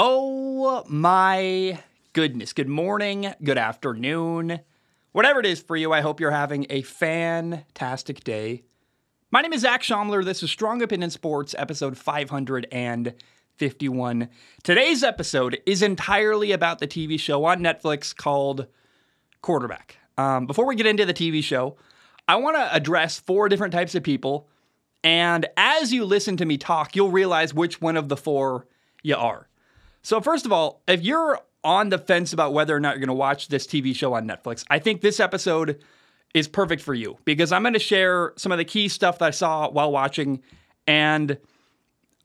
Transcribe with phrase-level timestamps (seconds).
[0.00, 1.80] Oh my
[2.12, 2.52] goodness.
[2.52, 4.60] Good morning, good afternoon.
[5.10, 8.62] Whatever it is for you, I hope you're having a fantastic day.
[9.32, 10.24] My name is Zac Shomler.
[10.24, 14.28] This is Strong Opinion Sports, episode 551.
[14.62, 18.68] Today's episode is entirely about the TV show on Netflix called
[19.42, 19.96] Quarterback.
[20.16, 21.76] Um, before we get into the TV show,
[22.28, 24.48] I want to address four different types of people.
[25.02, 28.68] And as you listen to me talk, you'll realize which one of the four
[29.02, 29.48] you are.
[30.02, 33.08] So, first of all, if you're on the fence about whether or not you're going
[33.08, 35.82] to watch this TV show on Netflix, I think this episode
[36.34, 39.26] is perfect for you because I'm going to share some of the key stuff that
[39.26, 40.42] I saw while watching
[40.86, 41.38] and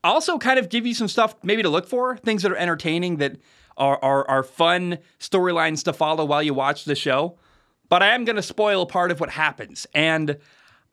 [0.04, 3.17] also kind of give you some stuff maybe to look for, things that are entertaining
[3.17, 3.38] that
[3.78, 7.38] are, are, are fun storylines to follow while you watch the show.
[7.90, 9.88] But I am going to spoil part of what happens.
[9.94, 10.38] And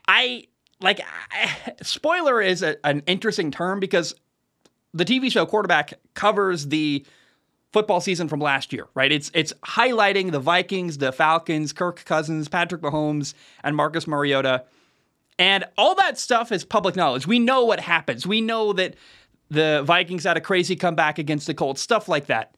[0.06, 0.46] I
[0.80, 1.00] like
[1.82, 4.14] spoiler is a, an interesting term because
[4.92, 7.04] the TV show Quarterback covers the
[7.72, 9.12] football season from last year, right?
[9.12, 14.64] It's it's highlighting the Vikings, the Falcons, Kirk Cousins, Patrick Mahomes, and Marcus Mariota.
[15.38, 17.26] And all that stuff is public knowledge.
[17.26, 18.26] We know what happens.
[18.26, 18.94] We know that
[19.48, 22.54] the Vikings had a crazy comeback against the Colts, stuff like that.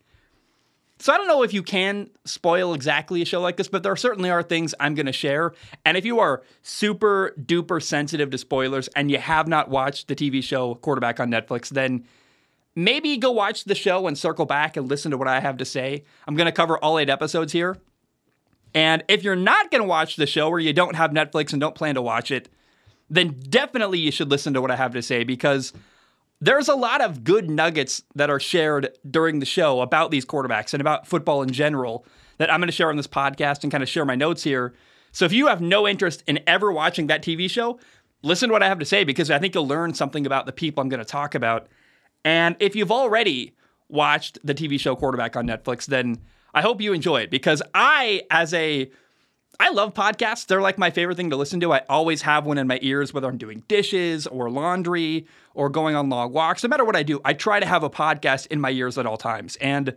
[0.98, 3.96] So I don't know if you can spoil exactly a show like this, but there
[3.96, 5.52] certainly are things I'm going to share.
[5.84, 10.14] And if you are super duper sensitive to spoilers and you have not watched the
[10.14, 12.04] TV show Quarterback on Netflix, then
[12.74, 15.64] maybe go watch the show and circle back and listen to what I have to
[15.64, 16.04] say.
[16.26, 17.76] I'm going to cover all eight episodes here.
[18.74, 21.60] And if you're not going to watch the show or you don't have Netflix and
[21.60, 22.48] don't plan to watch it,
[23.10, 25.74] then definitely you should listen to what I have to say because
[26.40, 30.72] there's a lot of good nuggets that are shared during the show about these quarterbacks
[30.72, 32.06] and about football in general
[32.38, 34.72] that I'm going to share on this podcast and kind of share my notes here.
[35.12, 37.78] So if you have no interest in ever watching that TV show,
[38.22, 40.52] listen to what I have to say because I think you'll learn something about the
[40.52, 41.68] people I'm going to talk about
[42.24, 43.54] and if you've already
[43.88, 46.18] watched the TV show Quarterback on Netflix, then
[46.54, 48.90] I hope you enjoy it because I, as a
[49.60, 50.46] I love podcasts.
[50.46, 51.72] They're like my favorite thing to listen to.
[51.72, 55.94] I always have one in my ears, whether I'm doing dishes or laundry or going
[55.94, 56.62] on long walks.
[56.62, 59.06] No matter what I do, I try to have a podcast in my ears at
[59.06, 59.56] all times.
[59.56, 59.94] And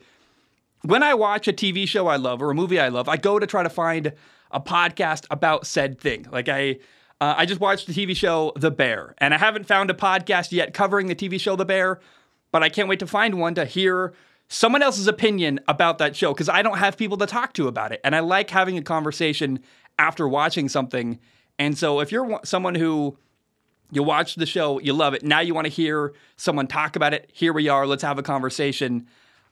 [0.84, 3.40] when I watch a TV show I love or a movie I love, I go
[3.40, 4.14] to try to find
[4.52, 6.28] a podcast about said thing.
[6.32, 6.78] Like I,
[7.22, 10.52] uh, I just watched the TV show The Bear, and I haven't found a podcast
[10.52, 12.00] yet covering the TV show The Bear,
[12.52, 14.14] but I can't wait to find one to hear
[14.48, 17.92] someone else's opinion about that show because I don't have people to talk to about
[17.92, 18.02] it.
[18.04, 19.60] And I like having a conversation
[19.98, 21.20] after watching something.
[21.58, 23.18] And so if you're someone who
[23.92, 27.14] you watch the show, you love it, now you want to hear someone talk about
[27.14, 29.08] it, here we are, let's have a conversation.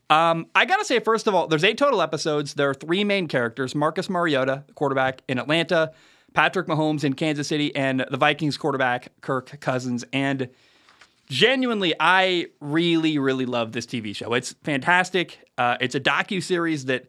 [0.10, 2.56] Um, I gotta say, first of all, there's eight total episodes.
[2.56, 5.94] There are three main characters: Marcus Mariota, the quarterback in Atlanta,
[6.34, 10.04] Patrick Mahomes in Kansas City, and the Vikings quarterback Kirk Cousins.
[10.12, 10.50] And
[11.30, 14.34] genuinely, I really, really love this TV show.
[14.34, 15.40] It's fantastic.
[15.58, 17.06] Uh, it's a docu series that,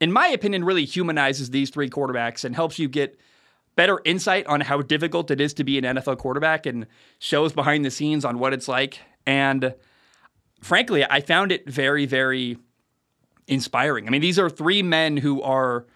[0.00, 3.18] in my opinion, really humanizes these three quarterbacks and helps you get
[3.76, 6.86] better insight on how difficult it is to be an NFL quarterback and
[7.18, 9.00] shows behind the scenes on what it's like.
[9.26, 9.74] And
[10.60, 12.58] frankly, I found it very, very
[13.46, 14.06] inspiring.
[14.06, 15.86] I mean, these are three men who are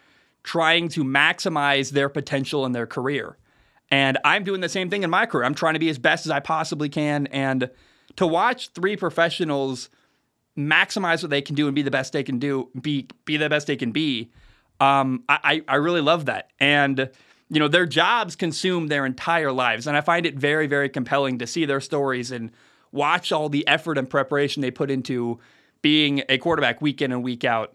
[0.43, 3.37] trying to maximize their potential in their career.
[3.91, 5.45] And I'm doing the same thing in my career.
[5.45, 7.27] I'm trying to be as best as I possibly can.
[7.29, 7.71] And
[8.17, 9.89] to watch three professionals
[10.57, 13.49] maximize what they can do and be the best they can do, be be the
[13.49, 14.31] best they can be,
[14.81, 16.51] um, I, I really love that.
[16.61, 17.11] And
[17.51, 19.87] you know, their jobs consume their entire lives.
[19.87, 22.51] And I find it very, very compelling to see their stories and
[22.93, 25.39] watch all the effort and preparation they put into
[25.81, 27.75] being a quarterback week in and week out.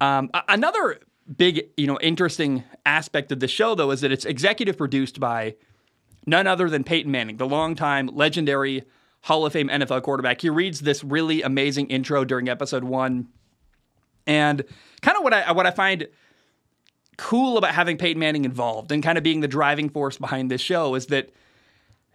[0.00, 0.98] Um, another
[1.34, 5.54] big, you know, interesting aspect of the show though is that it's executive produced by
[6.26, 8.84] none other than Peyton Manning, the longtime legendary
[9.22, 10.40] Hall of Fame NFL quarterback.
[10.40, 13.28] He reads this really amazing intro during episode one,
[14.26, 14.64] and
[15.02, 16.06] kind of what I what I find
[17.16, 20.60] cool about having Peyton Manning involved and kind of being the driving force behind this
[20.60, 21.30] show is that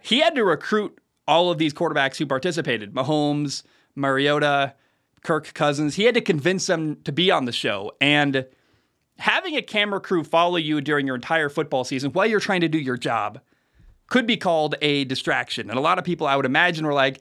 [0.00, 3.62] he had to recruit all of these quarterbacks who participated: Mahomes,
[3.94, 4.74] Mariota,
[5.22, 5.96] Kirk Cousins.
[5.96, 8.46] He had to convince them to be on the show and
[9.18, 12.68] having a camera crew follow you during your entire football season while you're trying to
[12.68, 13.40] do your job
[14.08, 15.70] could be called a distraction.
[15.70, 17.20] And a lot of people, I would imagine, were like,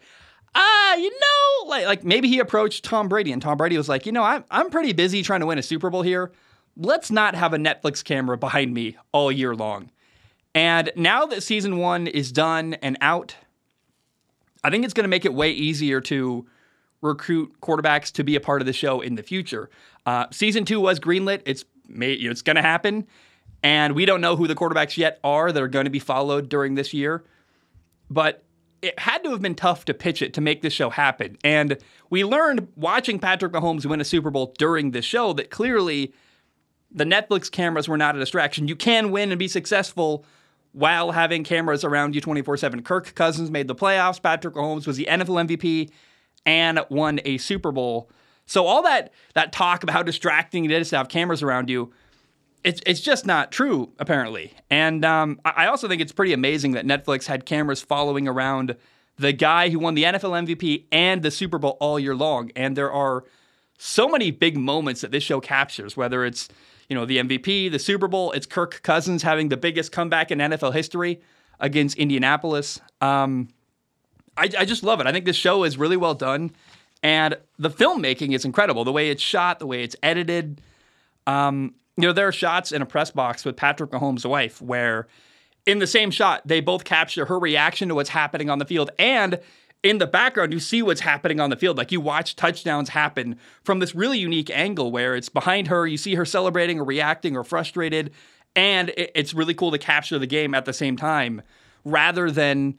[0.56, 4.06] ah, you know, like, like maybe he approached Tom Brady and Tom Brady was like,
[4.06, 6.32] you know, I'm, I'm pretty busy trying to win a Super Bowl here.
[6.76, 9.92] Let's not have a Netflix camera behind me all year long.
[10.54, 13.36] And now that season one is done and out,
[14.64, 16.46] I think it's going to make it way easier to
[17.02, 19.70] recruit quarterbacks to be a part of the show in the future.
[20.06, 21.42] Uh, season two was greenlit.
[21.46, 21.66] It's
[21.96, 23.08] may, you know, it's going to happen.
[23.64, 26.50] And we don't know who the quarterbacks yet are that are going to be followed
[26.50, 27.24] during this year.
[28.10, 28.44] But
[28.82, 31.38] it had to have been tough to pitch it to make this show happen.
[31.44, 31.78] And
[32.10, 36.14] we learned watching Patrick Mahomes win a Super Bowl during this show that clearly
[36.92, 38.68] the Netflix cameras were not a distraction.
[38.68, 40.26] You can win and be successful
[40.74, 42.82] while having cameras around you 24 7.
[42.82, 44.22] Kirk Cousins made the playoffs.
[44.22, 45.92] Patrick Mahomes was the NFL MVP
[46.46, 48.10] and won a Super Bowl.
[48.52, 51.94] So all that that talk about how distracting it is to have cameras around you,
[52.66, 54.54] it's it's just not true apparently.
[54.70, 58.76] And um, I also think it's pretty amazing that Netflix had cameras following around
[59.18, 62.52] the guy who won the NFL MVP and the Super Bowl all year long.
[62.54, 63.24] And there are
[63.78, 66.50] so many big moments that this show captures, whether it's
[66.90, 70.40] you know the MVP, the Super Bowl, it's Kirk Cousins having the biggest comeback in
[70.40, 71.22] NFL history
[71.62, 72.82] against Indianapolis.
[73.00, 73.48] Um,
[74.36, 75.08] I, I just love it.
[75.08, 76.52] I think this show is really well done.
[77.04, 78.84] And the filmmaking is incredible.
[78.84, 80.62] The way it's shot, the way it's edited.
[81.26, 85.08] Um, you know, there are shots in a press box with Patrick Mahomes' wife where
[85.66, 88.90] in the same shot, they both capture her reaction to what's happening on the field.
[88.98, 89.40] And
[89.84, 91.78] in the background, you see what's happening on the field.
[91.78, 95.98] Like you watch touchdowns happen from this really unique angle where it's behind her, you
[95.98, 98.12] see her celebrating or reacting or frustrated.
[98.56, 101.42] And it's really cool to capture the game at the same time
[101.84, 102.78] rather than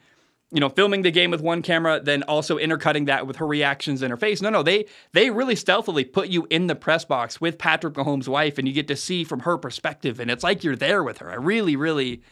[0.52, 4.02] you know, filming the game with one camera, then also intercutting that with her reactions
[4.02, 4.43] in her face.
[4.43, 8.28] No, no, they they really stealthily put you in the press box with Patrick Mahomes'
[8.28, 11.19] wife, and you get to see from her perspective, and it's like you're there with
[11.19, 11.31] her.
[11.31, 12.22] I really, really,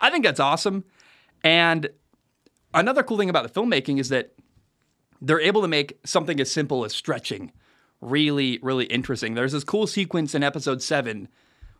[0.00, 0.84] I think that's awesome.
[1.44, 1.88] And
[2.74, 4.34] another cool thing about the filmmaking is that
[5.20, 7.52] they're able to make something as simple as stretching
[8.00, 9.34] really, really interesting.
[9.34, 11.28] There's this cool sequence in episode seven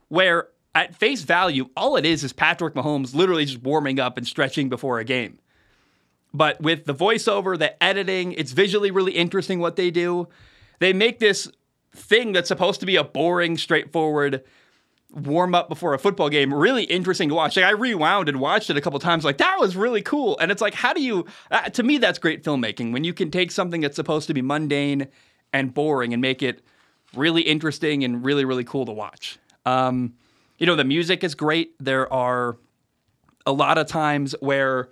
[0.09, 4.27] where, at face value, all it is is Patrick Mahomes literally just warming up and
[4.27, 5.39] stretching before a game.
[6.35, 10.29] But with the voiceover, the editing, it's visually really interesting what they do.
[10.79, 11.51] They make this
[11.93, 14.45] thing that's supposed to be a boring, straightforward
[15.11, 17.57] warm up before a football game really interesting to watch.
[17.57, 19.25] Like I rewound and watched it a couple times.
[19.25, 20.39] Like that was really cool.
[20.39, 21.25] And it's like, how do you?
[21.51, 24.43] Uh, to me, that's great filmmaking when you can take something that's supposed to be
[24.43, 25.09] mundane
[25.53, 26.63] and boring and make it
[27.17, 29.39] really interesting and really really cool to watch.
[29.65, 30.15] Um,
[30.59, 31.73] you know, the music is great.
[31.81, 32.59] There are
[33.47, 34.89] a lot of times where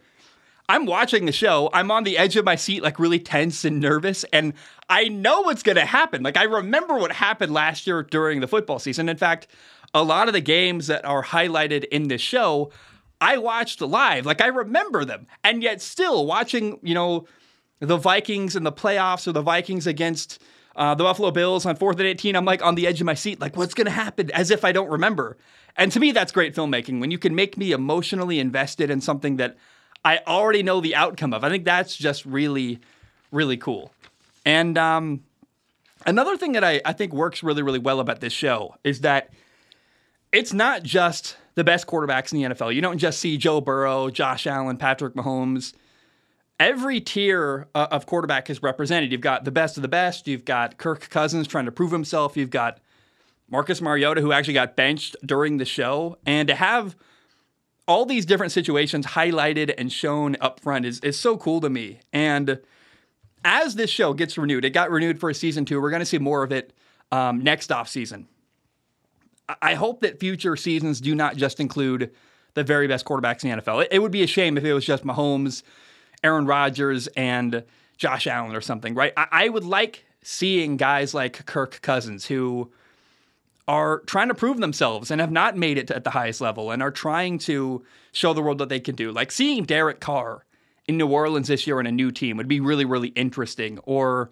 [0.69, 1.71] I'm watching the show.
[1.73, 4.25] I'm on the edge of my seat, like really tense and nervous.
[4.33, 4.55] And
[4.89, 6.23] I know what's going to happen.
[6.23, 9.09] Like, I remember what happened last year during the football season.
[9.09, 9.47] In fact,
[9.95, 12.73] a lot of the games that are highlighted in this show,
[13.21, 14.27] I watched live.
[14.27, 15.27] Like, I remember them.
[15.45, 17.27] And yet, still watching, you know,
[17.81, 20.43] the Vikings in the playoffs or the Vikings against
[20.75, 23.15] uh, the Buffalo Bills on fourth and 18, I'm like on the edge of my
[23.15, 24.31] seat, like, what's going to happen?
[24.33, 25.37] As if I don't remember.
[25.77, 29.37] And to me, that's great filmmaking when you can make me emotionally invested in something
[29.37, 29.57] that
[30.07, 31.43] I already know the outcome of.
[31.43, 32.79] I think that's just really,
[33.33, 33.91] really cool.
[34.45, 35.25] And um,
[36.07, 39.31] another thing that I, I think works really, really well about this show is that
[40.31, 42.73] it's not just the best quarterbacks in the NFL.
[42.73, 45.73] You don't just see Joe Burrow, Josh Allen, Patrick Mahomes.
[46.61, 49.11] Every tier uh, of quarterback is represented.
[49.11, 50.29] You've got the best of the best.
[50.29, 52.37] You've got Kirk Cousins trying to prove himself.
[52.37, 52.79] You've got
[53.51, 56.17] Marcus Mariota, who actually got benched during the show.
[56.25, 56.95] And to have
[57.89, 62.01] all these different situations highlighted and shown up front is, is so cool to me.
[62.13, 62.61] And
[63.45, 65.81] as this show gets renewed, it got renewed for a season two.
[65.81, 66.73] We're going to see more of it
[67.13, 68.27] um, next off season.
[69.63, 72.11] I hope that future seasons do not just include
[72.55, 73.85] the very best quarterbacks in the NFL.
[73.85, 75.63] It, it would be a shame if it was just Mahomes,
[76.25, 77.63] Aaron Rodgers, and
[77.97, 79.13] Josh Allen or something, right?
[79.17, 82.73] I, I would like seeing guys like Kirk Cousins who
[83.69, 86.83] are trying to prove themselves and have not made it at the highest level and
[86.83, 89.11] are trying to show the world what they can do.
[89.11, 90.45] Like seeing Derek Carr
[90.87, 93.79] in New Orleans this year in a new team would be really, really interesting.
[93.83, 94.31] Or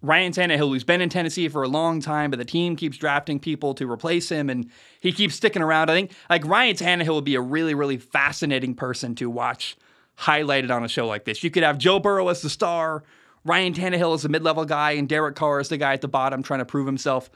[0.00, 3.38] Ryan Tannehill, who's been in Tennessee for a long time, but the team keeps drafting
[3.38, 5.90] people to replace him and he keeps sticking around.
[5.90, 9.76] I think like Ryan Tannehill would be a really, really fascinating person to watch
[10.18, 11.42] highlighted on a show like this.
[11.42, 13.02] You could have Joe Burrow as the star,
[13.44, 16.08] Ryan Tannehill as the mid level guy, and Derek Carr as the guy at the
[16.08, 17.30] bottom trying to prove himself.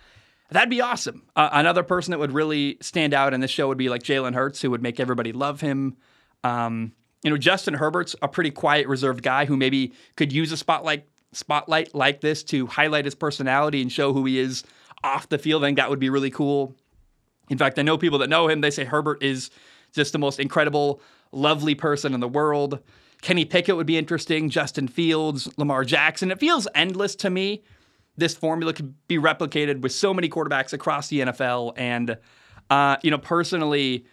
[0.50, 1.24] That'd be awesome.
[1.36, 4.34] Uh, another person that would really stand out in this show would be like Jalen
[4.34, 5.96] Hurts, who would make everybody love him.
[6.42, 10.56] Um, you know, Justin Herbert's a pretty quiet, reserved guy who maybe could use a
[10.56, 14.64] spotlight spotlight like this to highlight his personality and show who he is
[15.04, 15.62] off the field.
[15.62, 16.74] I think that would be really cool.
[17.50, 18.62] In fact, I know people that know him.
[18.62, 19.50] They say Herbert is
[19.92, 21.02] just the most incredible,
[21.32, 22.80] lovely person in the world.
[23.20, 24.48] Kenny Pickett would be interesting.
[24.48, 26.30] Justin Fields, Lamar Jackson.
[26.30, 27.62] It feels endless to me
[28.18, 31.72] this formula could be replicated with so many quarterbacks across the NFL.
[31.76, 32.18] And,
[32.68, 34.04] uh, you know, personally,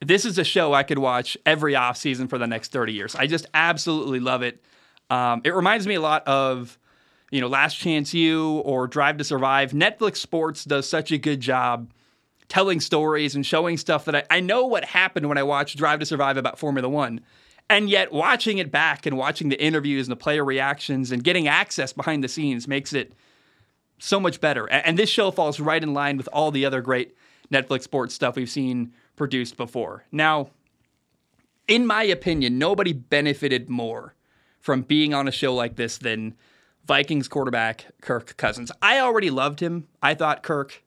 [0.00, 3.14] this is a show I could watch every offseason for the next 30 years.
[3.14, 4.62] I just absolutely love it.
[5.10, 6.78] Um, it reminds me a lot of,
[7.30, 9.72] you know, Last Chance U or Drive to Survive.
[9.72, 11.90] Netflix Sports does such a good job
[12.48, 15.98] telling stories and showing stuff that I, I know what happened when I watched Drive
[16.00, 17.20] to Survive about Formula One.
[17.68, 21.48] And yet, watching it back and watching the interviews and the player reactions and getting
[21.48, 23.12] access behind the scenes makes it
[23.98, 24.66] so much better.
[24.66, 27.16] And this show falls right in line with all the other great
[27.52, 30.04] Netflix sports stuff we've seen produced before.
[30.12, 30.50] Now,
[31.66, 34.14] in my opinion, nobody benefited more
[34.60, 36.34] from being on a show like this than
[36.86, 38.70] Vikings quarterback Kirk Cousins.
[38.80, 39.88] I already loved him.
[40.02, 40.82] I thought Kirk,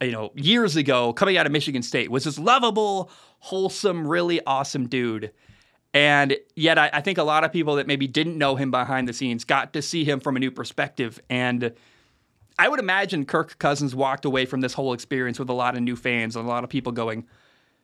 [0.00, 3.10] you know, years ago, coming out of Michigan State, was this lovable,
[3.40, 5.32] wholesome, really awesome dude.
[5.92, 9.08] And yet, I, I, think a lot of people that maybe didn't know him behind
[9.08, 11.20] the scenes got to see him from a new perspective.
[11.28, 11.72] And
[12.58, 15.82] I would imagine Kirk Cousins walked away from this whole experience with a lot of
[15.82, 17.26] new fans and a lot of people going,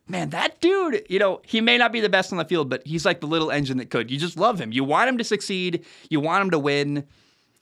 [0.06, 2.86] man, that dude, you know, he may not be the best on the field, but
[2.86, 4.10] he's like the little engine that could.
[4.10, 4.72] You just love him.
[4.72, 7.06] You want him to succeed, you want him to win.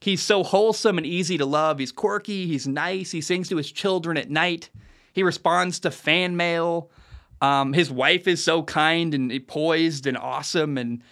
[0.00, 1.78] He's so wholesome and easy to love.
[1.78, 4.68] He's quirky, he's nice, he sings to his children at night,
[5.12, 6.90] he responds to fan mail.
[7.44, 11.02] Um, his wife is so kind and poised and awesome, and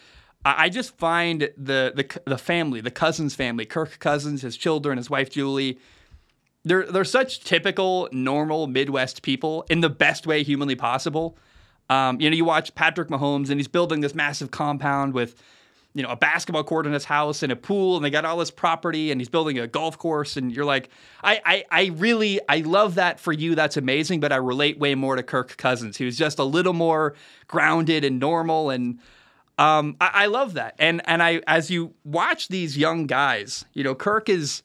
[0.45, 5.11] I just find the the the family, the Cousins family, Kirk Cousins, his children, his
[5.11, 5.79] wife Julie,
[6.65, 11.37] they're they're such typical normal Midwest people in the best way humanly possible.
[11.91, 15.35] Um, you know, you watch Patrick Mahomes and he's building this massive compound with
[15.95, 18.39] you know a basketball court in his house and a pool and they got all
[18.39, 20.89] this property and he's building a golf course and you're like
[21.23, 23.55] I, I i really i love that for you.
[23.55, 25.97] That's amazing but i relate way more to kirk cousins.
[25.97, 27.15] He was just a little more
[27.47, 28.99] grounded and normal and
[29.59, 30.75] um, I, I love that.
[30.79, 34.63] And and i as you watch these young guys you know kirk is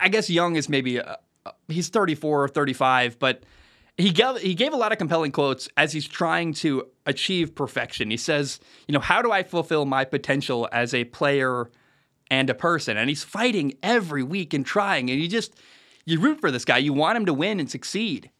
[0.00, 1.18] I guess young is maybe a,
[1.68, 3.42] he's 34 or 35, but
[4.00, 8.10] he gave he gave a lot of compelling quotes as he's trying to achieve perfection.
[8.10, 11.70] He says, you know, how do I fulfill my potential as a player
[12.30, 12.96] and a person?
[12.96, 15.54] And he's fighting every week and trying, and you just
[16.04, 16.78] you root for this guy.
[16.78, 18.30] You want him to win and succeed.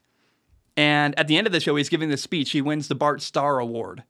[0.76, 2.52] And at the end of the show, he's giving this speech.
[2.52, 4.05] He wins the Bart Starr Award,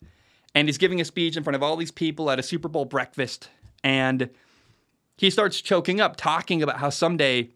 [0.54, 2.84] and he's giving a speech in front of all these people at a Super Bowl
[2.84, 3.48] breakfast,
[3.82, 4.30] and
[5.16, 7.50] he starts choking up, talking about how someday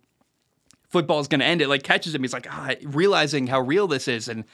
[0.94, 1.60] football is going to end.
[1.60, 2.22] It like catches him.
[2.22, 4.44] He's like, ah, realizing how real this is and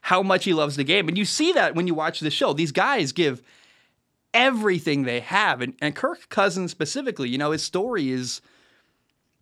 [0.00, 1.06] how much he loves the game.
[1.06, 2.54] And you see that when you watch the show.
[2.54, 3.42] These guys give
[4.32, 5.60] everything they have.
[5.60, 8.40] And, and Kirk Cousins specifically, you know, his story is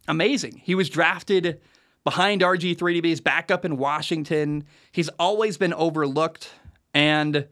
[0.08, 0.60] amazing.
[0.64, 1.60] He was drafted
[2.02, 3.04] behind RG3DB.
[3.04, 4.64] He's back up in Washington.
[4.90, 6.50] He's always been overlooked.
[6.92, 7.46] And,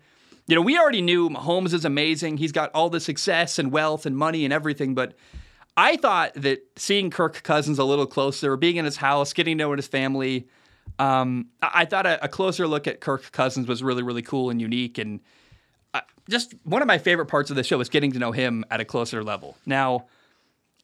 [0.48, 2.38] you know, we already knew Mahomes is amazing.
[2.38, 4.96] He's got all the success and wealth and money and everything.
[4.96, 5.14] But
[5.78, 9.64] I thought that seeing Kirk Cousins a little closer, being in his house, getting to
[9.64, 10.48] know his family,
[10.98, 14.60] um, I thought a, a, closer look at Kirk Cousins was really, really cool and
[14.60, 14.98] unique.
[14.98, 15.20] And
[15.94, 18.64] uh, just one of my favorite parts of the show was getting to know him
[18.72, 19.56] at a closer level.
[19.66, 20.06] Now,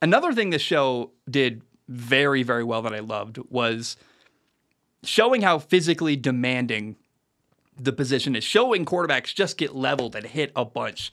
[0.00, 3.96] another thing this show did very, very well that I loved was
[5.02, 6.94] showing how physically demanding
[7.76, 11.12] the position is, showing quarterbacks just get leveled and hit a bunch,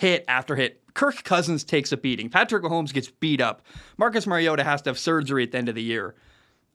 [0.00, 2.30] hit after hit Kirk Cousins takes a beating.
[2.30, 3.62] Patrick Mahomes gets beat up.
[3.98, 6.14] Marcus Mariota has to have surgery at the end of the year.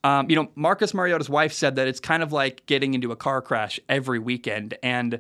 [0.03, 3.15] Um, you know, Marcus Mariota's wife said that it's kind of like getting into a
[3.15, 4.75] car crash every weekend.
[4.84, 5.20] And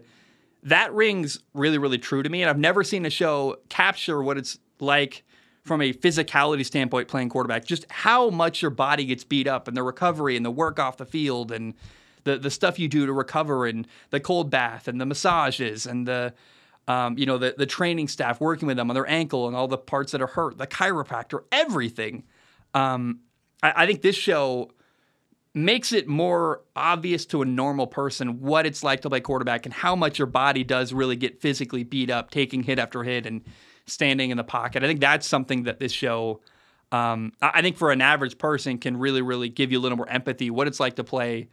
[0.61, 2.43] that rings really, really true to me.
[2.43, 5.23] And I've never seen a show capture what it's like
[5.63, 9.75] from a physicality standpoint playing quarterback, just how much your body gets beat up and
[9.75, 11.73] the recovery and the work off the field and
[12.23, 16.07] the, the stuff you do to recover and the cold bath and the massages and
[16.07, 16.33] the
[16.87, 19.67] um, you know, the, the training staff working with them on their ankle and all
[19.67, 22.23] the parts that are hurt, the chiropractor, everything.
[22.73, 23.21] Um,
[23.63, 24.69] I, I think this show
[25.53, 29.73] makes it more obvious to a normal person what it's like to play quarterback and
[29.73, 33.41] how much your body does really get physically beat up, taking hit after hit and
[33.87, 34.83] standing in the pocket.
[34.83, 36.41] I think that's something that this show,
[36.91, 40.09] um, I think for an average person, can really, really give you a little more
[40.09, 41.47] empathy what it's like to play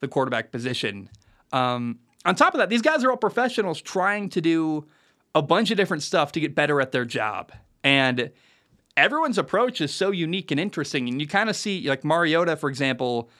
[0.00, 1.08] the quarterback position.
[1.52, 4.86] Um, on top of that, these guys are all professionals trying to do
[5.34, 7.52] a bunch of different stuff to get better at their job.
[7.82, 8.30] And
[8.96, 11.08] everyone's approach is so unique and interesting.
[11.08, 13.30] And you kind of see, like Mariota, for example,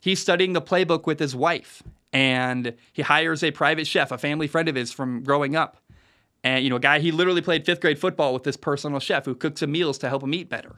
[0.00, 4.46] he's studying the playbook with his wife and he hires a private chef, a family
[4.46, 5.78] friend of his from growing up.
[6.44, 9.24] And, you know, a guy, he literally played fifth grade football with this personal chef
[9.24, 10.76] who cooks him meals to help him eat better.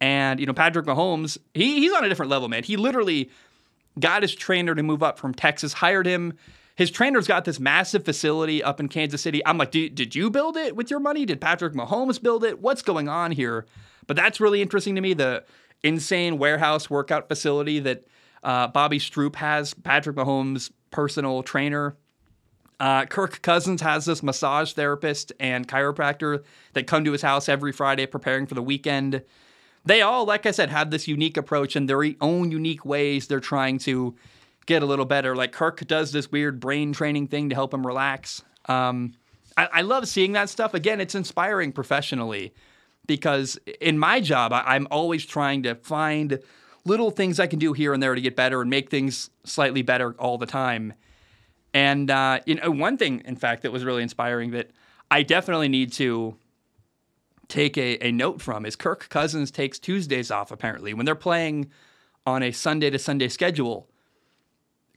[0.00, 2.64] And, you know, Patrick Mahomes, he, he's on a different level, man.
[2.64, 3.30] He literally
[4.00, 6.34] got his trainer to move up from Texas, hired him.
[6.76, 9.44] His trainer's got this massive facility up in Kansas City.
[9.44, 11.26] I'm like, did you build it with your money?
[11.26, 12.60] Did Patrick Mahomes build it?
[12.60, 13.66] What's going on here?
[14.06, 15.12] But that's really interesting to me.
[15.12, 15.44] The
[15.82, 18.06] insane warehouse workout facility that
[18.42, 21.96] uh, Bobby Stroupe has, Patrick Mahomes' personal trainer.
[22.78, 26.42] Uh, Kirk Cousins has this massage therapist and chiropractor
[26.72, 29.22] that come to his house every Friday preparing for the weekend
[29.84, 33.40] they all, like I said, have this unique approach and their own unique ways they're
[33.40, 34.14] trying to
[34.66, 35.34] get a little better.
[35.34, 38.42] Like Kirk does this weird brain training thing to help him relax.
[38.66, 39.14] Um,
[39.56, 40.74] I, I love seeing that stuff.
[40.74, 42.52] Again, it's inspiring professionally
[43.06, 46.38] because in my job, I, I'm always trying to find
[46.84, 49.82] little things I can do here and there to get better and make things slightly
[49.82, 50.92] better all the time.
[51.72, 54.70] And uh, you know, one thing, in fact, that was really inspiring that
[55.10, 56.36] I definitely need to
[57.50, 60.50] take a, a note from is Kirk Cousins takes Tuesdays off.
[60.50, 61.70] Apparently, when they're playing
[62.26, 63.88] on a Sunday to Sunday schedule,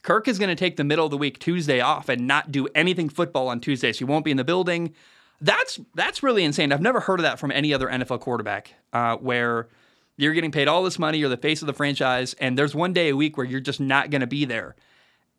[0.02, 2.68] Kirk is going to take the middle of the week Tuesday off and not do
[2.74, 3.98] anything football on Tuesdays.
[3.98, 4.94] He won't be in the building.
[5.40, 6.72] That's that's really insane.
[6.72, 9.68] I've never heard of that from any other NFL quarterback, uh, where
[10.16, 12.92] you're getting paid all this money, you're the face of the franchise, and there's one
[12.92, 14.76] day a week where you're just not going to be there.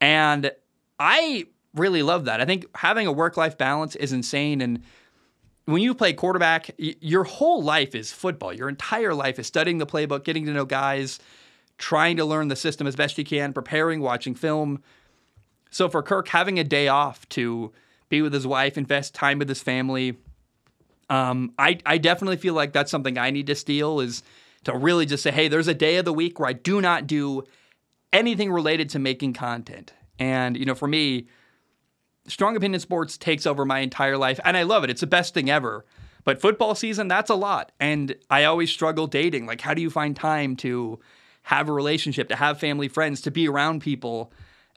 [0.01, 0.51] And
[1.00, 2.41] I really love that.
[2.41, 4.62] I think having a work life balance is insane.
[4.62, 4.84] And
[5.65, 8.53] when you play quarterback, your whole life is football.
[8.53, 11.19] Your entire life is studying the playbook, getting to know guys,
[11.77, 14.81] trying to learn the system as best you can, preparing, watching film.
[15.72, 17.74] So for Kirk, having a day off to
[18.10, 20.17] be with his wife, invest time with his family,
[21.10, 24.24] um, I, I definitely feel like that's something I need to steal is
[24.63, 27.07] to really just say, hey, there's a day of the week where I do not
[27.07, 27.43] do
[28.13, 29.93] anything related to making content.
[30.17, 31.27] And, you know, for me,
[32.27, 34.89] Strong Opinion Sports takes over my entire life, and I love it.
[34.89, 35.86] It's the best thing ever.
[36.24, 37.72] But football season, that's a lot.
[37.79, 39.46] And I always struggle dating.
[39.46, 41.00] Like, how do you find time to
[41.44, 44.34] have a relationship, to have family friends, to be around people?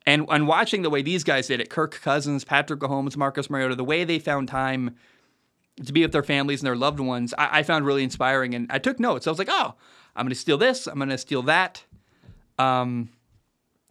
[0.06, 3.74] And, and watching the way these guys did it, Kirk Cousins, Patrick Mahomes, Marcus Mariota,
[3.74, 4.96] the way they found time
[5.84, 8.54] to be with their families and their loved ones, I, I found really inspiring.
[8.54, 9.26] And I took notes.
[9.26, 9.74] I was like, oh,
[10.14, 10.86] I'm going to steal this.
[10.86, 11.82] I'm going to steal that.
[12.58, 13.08] Um,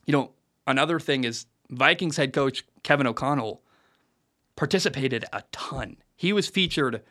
[0.06, 0.32] you know,
[0.68, 3.62] another thing is Vikings head coach Kevin O'Connell
[4.56, 5.98] participated a ton.
[6.16, 7.02] He was featured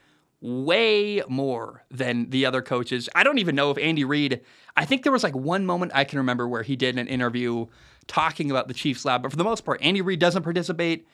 [0.40, 3.08] way more than the other coaches.
[3.14, 4.42] I don't even know if Andy Reid,
[4.76, 7.66] I think there was like one moment I can remember where he did an interview
[8.06, 11.06] talking about the Chiefs lab, but for the most part, Andy Reid doesn't participate.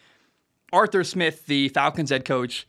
[0.73, 2.67] Arthur Smith, the Falcons head coach,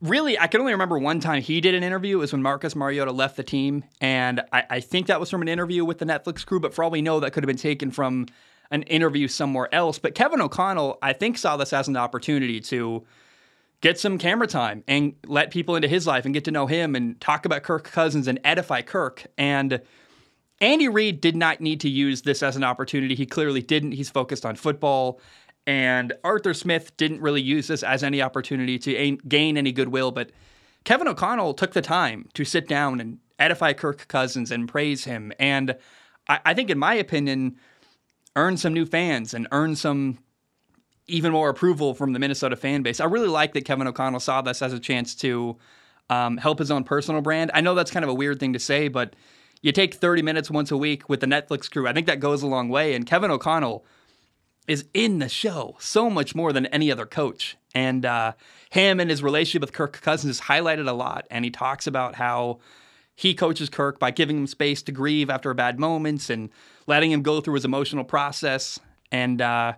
[0.00, 2.18] really, I can only remember one time he did an interview.
[2.18, 3.84] It was when Marcus Mariota left the team.
[4.00, 6.84] And I, I, think that was from an interview with the Netflix crew, but for
[6.84, 8.26] all we know, that could have been taken from
[8.70, 9.98] an interview somewhere else.
[9.98, 13.04] But Kevin O'Connell, I think, saw this as an opportunity to
[13.80, 16.94] get some camera time and let people into his life and get to know him
[16.96, 19.26] and talk about Kirk Cousins and edify Kirk.
[19.38, 19.80] And
[20.60, 23.14] Andy Reid did not need to use this as an opportunity.
[23.14, 23.92] He clearly didn't.
[23.92, 25.20] He's focused on football.
[25.66, 30.10] And Arthur Smith didn't really use this as any opportunity to gain any goodwill.
[30.10, 30.30] But
[30.84, 35.32] Kevin O'Connell took the time to sit down and edify Kirk Cousins and praise him.
[35.38, 35.76] And
[36.28, 37.56] I, I think, in my opinion,
[38.38, 40.18] earn some new fans and earn some
[41.08, 43.00] even more approval from the Minnesota fan base.
[43.00, 45.56] I really like that Kevin O'Connell saw this as a chance to
[46.08, 47.50] um, help his own personal brand.
[47.52, 49.14] I know that's kind of a weird thing to say, but
[49.60, 51.88] you take 30 minutes once a week with the Netflix crew.
[51.88, 52.94] I think that goes a long way.
[52.94, 53.84] And Kevin O'Connell
[54.68, 57.56] is in the show so much more than any other coach.
[57.74, 58.34] And uh,
[58.70, 61.26] him and his relationship with Kirk Cousins is highlighted a lot.
[61.30, 62.60] And he talks about how
[63.18, 66.50] he coaches Kirk by giving him space to grieve after bad moments and
[66.86, 68.78] letting him go through his emotional process.
[69.10, 69.72] And uh,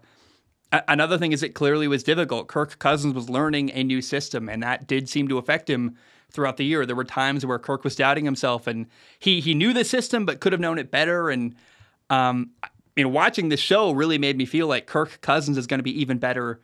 [0.71, 2.49] another thing is it clearly was difficult.
[2.49, 5.97] Kirk Cousins was learning a new system, and that did seem to affect him
[6.31, 6.85] throughout the year.
[6.85, 8.87] There were times where Kirk was doubting himself, and
[9.19, 11.31] he he knew the system but could have known it better.
[11.31, 11.55] And
[12.11, 12.51] um,
[12.95, 15.85] you know, watching the show really made me feel like Kirk Cousins is going to
[15.85, 16.61] be even better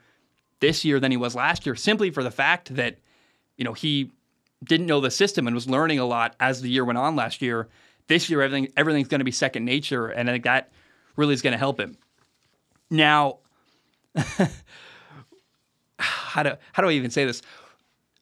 [0.61, 2.99] this year than he was last year, simply for the fact that
[3.57, 4.11] you know he
[4.65, 7.43] didn't know the system and was learning a lot as the year went on last
[7.43, 7.69] year.
[8.09, 10.71] This year, everything everything's going to be second nature, and I think that
[11.17, 11.97] really is going to help him.
[12.89, 13.39] Now,
[15.99, 17.43] how do how do I even say this?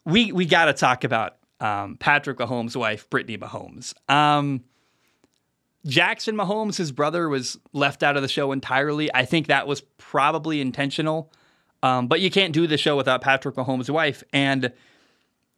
[0.05, 3.95] We we got to talk about um, Patrick Mahomes' wife, Brittany Mahomes.
[4.11, 4.65] Um,
[5.87, 9.13] Jackson Mahomes, his brother, was left out of the show entirely.
[9.15, 11.31] I think that was probably intentional.
[11.83, 14.25] Um, but you can't do the show without Patrick Mahomes' wife.
[14.33, 14.73] And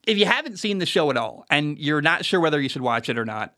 [0.07, 2.83] if you haven't seen the show at all and you're not sure whether you should
[2.83, 3.55] watch it or not,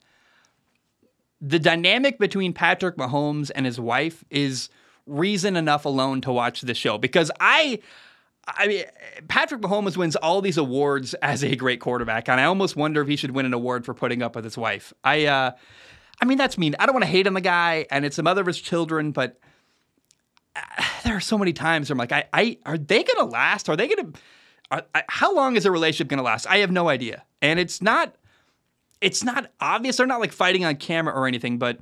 [1.40, 4.70] the dynamic between Patrick Mahomes and his wife is
[5.06, 7.78] reason enough alone to watch the show because I
[8.46, 8.84] I mean
[9.28, 13.08] Patrick Mahomes wins all these awards as a great quarterback and I almost wonder if
[13.08, 14.92] he should win an award for putting up with his wife.
[15.04, 15.52] I uh
[16.20, 16.74] I mean that's mean.
[16.78, 19.12] I don't want to hate on the guy and it's the mother of his children
[19.12, 19.38] but
[20.56, 20.60] uh,
[21.04, 23.68] there are so many times where I'm like I I are they going to last?
[23.68, 24.20] Are they going to
[25.08, 26.46] how long is a relationship going to last?
[26.46, 27.24] I have no idea.
[27.40, 28.14] And it's not
[29.00, 29.96] it's not obvious.
[29.96, 31.78] They're not like fighting on camera or anything, but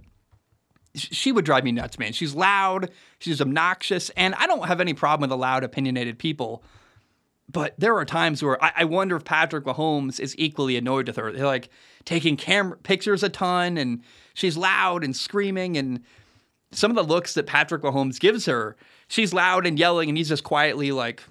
[0.95, 2.13] she would drive me nuts, man.
[2.13, 6.63] She's loud, she's obnoxious, and I don't have any problem with the loud, opinionated people.
[7.51, 11.17] But there are times where I, I wonder if Patrick Mahomes is equally annoyed with
[11.17, 11.33] her.
[11.33, 11.69] They're like
[12.05, 14.03] taking camera pictures a ton, and
[14.35, 16.03] she's loud and screaming, and
[16.73, 18.77] some of the looks that Patrick Mahomes gives her,
[19.09, 21.23] she's loud and yelling, and he's just quietly like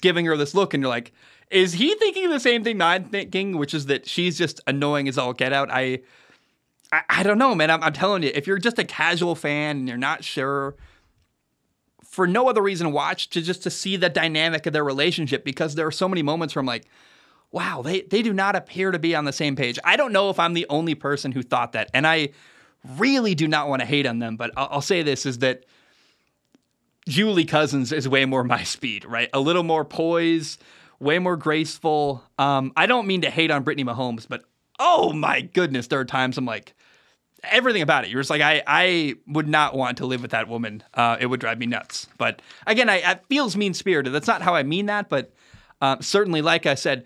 [0.00, 1.12] giving her this look, and you're like,
[1.50, 5.16] is he thinking the same thing I'm thinking, which is that she's just annoying as
[5.16, 5.70] all get out?
[5.70, 6.00] I,
[6.92, 7.70] I, I don't know, man.
[7.70, 10.76] I'm, I'm telling you, if you're just a casual fan and you're not sure,
[12.04, 15.74] for no other reason, watch to just to see the dynamic of their relationship because
[15.74, 16.86] there are so many moments where I'm like,
[17.50, 19.78] wow, they they do not appear to be on the same page.
[19.84, 22.30] I don't know if I'm the only person who thought that, and I
[22.96, 25.64] really do not want to hate on them, but I'll, I'll say this: is that
[27.08, 29.28] Julie Cousins is way more my speed, right?
[29.32, 30.58] A little more poise,
[31.00, 32.22] way more graceful.
[32.38, 34.44] Um, I don't mean to hate on Brittany Mahomes, but
[34.78, 36.74] oh my goodness, there are times I'm like,
[37.44, 38.10] everything about it.
[38.10, 40.82] You're just like, I, I would not want to live with that woman.
[40.94, 42.08] Uh, it would drive me nuts.
[42.18, 44.12] But again, I, it feels mean spirited.
[44.12, 45.32] That's not how I mean that, but
[45.80, 47.04] uh, certainly, like I said,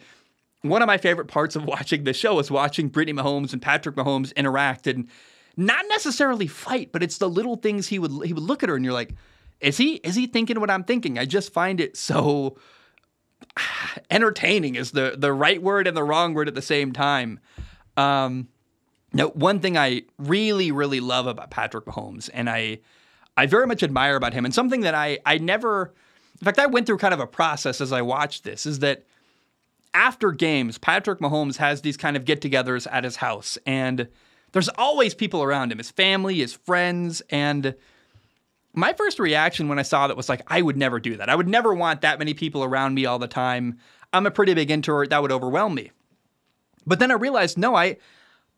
[0.63, 3.97] one of my favorite parts of watching the show is watching Brittany Mahomes and Patrick
[3.97, 5.09] Mahomes interact and
[5.57, 8.77] not necessarily fight, but it's the little things he would he would look at her
[8.77, 9.15] and you're like,
[9.63, 11.19] is he is he thinking what I'm thinking?
[11.19, 12.59] I just find it so
[14.11, 17.41] entertaining is the the right word and the wrong word at the same time.
[17.97, 18.49] Um,
[19.13, 22.81] now, one thing I really really love about Patrick Mahomes, and I
[23.37, 25.95] I very much admire about him, and something that I I never,
[26.41, 29.07] in fact, I went through kind of a process as I watched this, is that
[29.95, 34.09] after games, Patrick Mahomes has these kind of get-togethers at his house, and
[34.53, 37.75] there's always people around him, his family, his friends, and
[38.75, 41.29] my first reaction when I saw that was like, I would never do that.
[41.29, 43.79] I would never want that many people around me all the time.
[44.13, 45.11] I'm a pretty big introvert.
[45.11, 45.91] That would overwhelm me.
[46.87, 47.99] But then I realized, no, I,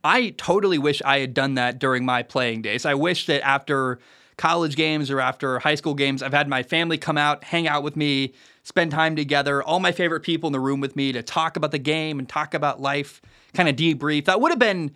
[0.02, 2.86] I totally wish I had done that during my playing days.
[2.86, 3.98] I wish that after
[4.36, 7.82] college games or after high school games, I've had my family come out, hang out
[7.82, 11.22] with me, spend time together, all my favorite people in the room with me to
[11.22, 13.20] talk about the game and talk about life,
[13.52, 14.24] kind of debrief.
[14.24, 14.92] That would have been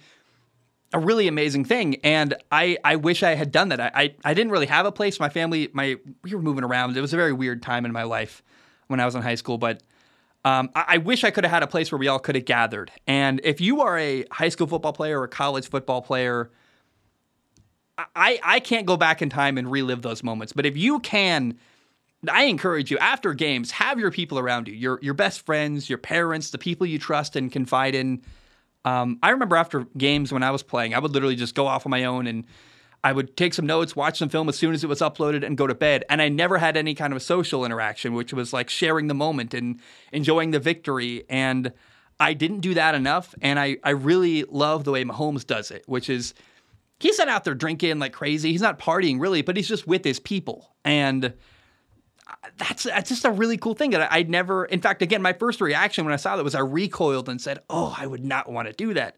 [0.93, 1.97] a really amazing thing.
[1.97, 3.81] And I, I wish I had done that.
[3.81, 5.21] I, I, I, didn't really have a place.
[5.21, 6.97] My family, my we were moving around.
[6.97, 8.43] It was a very weird time in my life
[8.87, 9.59] when I was in high school.
[9.59, 9.83] But
[10.45, 12.47] um, I, I, wish I could have had a place where we all could have
[12.47, 12.91] gathered.
[13.07, 16.51] And if you are a high school football player or a college football player,
[18.15, 20.53] I, I can't go back in time and relive those moments.
[20.53, 21.59] But if you can,
[22.31, 25.99] I encourage you after games, have your people around you, your your best friends, your
[25.99, 28.23] parents, the people you trust and confide in
[28.89, 31.85] um, I remember after games when I was playing, I would literally just go off
[31.85, 32.45] on my own and
[33.05, 35.57] I would take some notes, watch some film as soon as it was uploaded, and
[35.57, 36.05] go to bed.
[36.09, 39.55] And I never had any kind of social interaction, which was like sharing the moment
[39.55, 39.81] and
[40.13, 41.25] enjoying the victory.
[41.29, 41.73] And
[42.19, 43.35] I didn't do that enough.
[43.41, 46.35] And I, I really love the way Mahomes does it, which is
[46.99, 48.51] he's not out there drinking like crazy.
[48.51, 50.75] He's not partying really, but he's just with his people.
[50.85, 51.35] And
[52.57, 54.65] that's that's just a really cool thing that I, would never.
[54.65, 57.61] In fact, again, my first reaction when I saw that was I recoiled and said,
[57.69, 59.17] "Oh, I would not want to do that."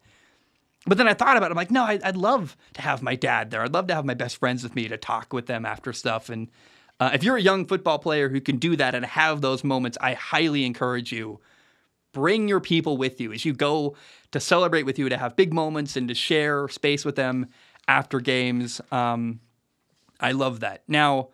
[0.86, 1.52] But then I thought about it.
[1.52, 3.62] I'm like, no, I, would love to have my dad there.
[3.62, 6.30] I'd love to have my best friends with me to talk with them after stuff.
[6.30, 6.48] And
[6.98, 9.98] uh, if you're a young football player who can do that and have those moments,
[10.00, 11.40] I highly encourage you.
[12.12, 13.94] Bring your people with you as you go
[14.32, 17.46] to celebrate with you, to have big moments and to share space with them
[17.86, 18.80] after games.
[18.90, 19.40] Um,
[20.18, 20.82] I love that.
[20.88, 21.28] Now,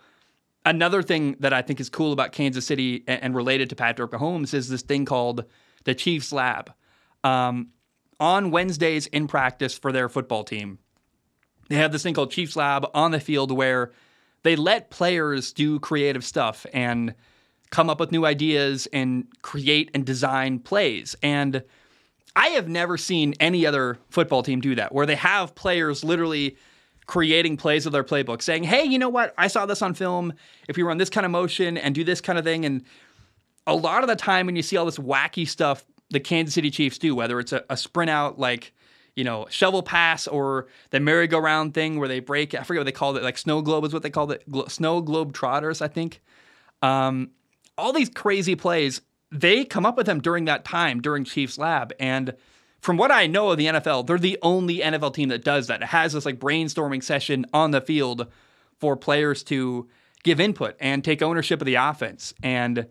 [0.67, 4.53] another thing that I think is cool about Kansas City and, related to Patrick Mahomes
[4.53, 5.45] is this thing called
[5.85, 6.73] the Chiefs Lab.
[7.25, 7.69] Um,
[8.19, 10.79] on Wednesdays in practice for their football team,
[11.69, 13.93] they have this thing called Chiefs Lab on the field where
[14.43, 17.15] they let players do creative stuff and
[17.71, 21.17] come up with new ideas and create and design plays.
[21.23, 21.63] And
[22.35, 26.57] I have never seen any other football team do that, where they have players literally
[27.07, 29.35] creating plays of their playbook, saying, hey, you know what?
[29.39, 30.33] I saw this on film.
[30.69, 32.65] If you run this kind of motion and do this kind of thing.
[32.65, 32.83] And
[33.67, 36.71] a lot of the time when you see all this wacky stuff the Kansas City
[36.71, 38.73] Chiefs do, whether it's a, a sprint out like,
[39.15, 42.93] you know, shovel pass or the merry-go-round thing where they break, I forget what they
[42.93, 45.89] called it, like snow globe is what they called it, Glo- snow globe trotters, I
[45.89, 46.21] think.
[46.83, 47.31] Um,
[47.79, 49.01] all these crazy plays,
[49.33, 51.93] they come up with them during that time, during Chiefs Lab.
[51.99, 52.35] And
[52.87, 55.83] from what I know of the NFL, they're the only NFL team that does that.
[55.83, 58.29] It has this like brainstorming session on the field
[58.79, 59.89] for players to
[60.23, 62.33] give input and take ownership of the offense.
[62.45, 62.87] And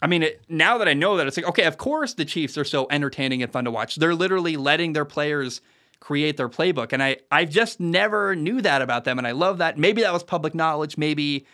[0.00, 2.56] I mean, it, now that I know that, it's like, okay, of course the Chiefs
[2.56, 3.96] are so entertaining and fun to watch.
[3.96, 5.62] They're literally letting their players
[5.98, 6.92] create their playbook.
[6.92, 9.18] And I, I just never knew that about them.
[9.18, 9.76] And I love that.
[9.76, 10.96] Maybe that was public knowledge.
[10.96, 11.44] Maybe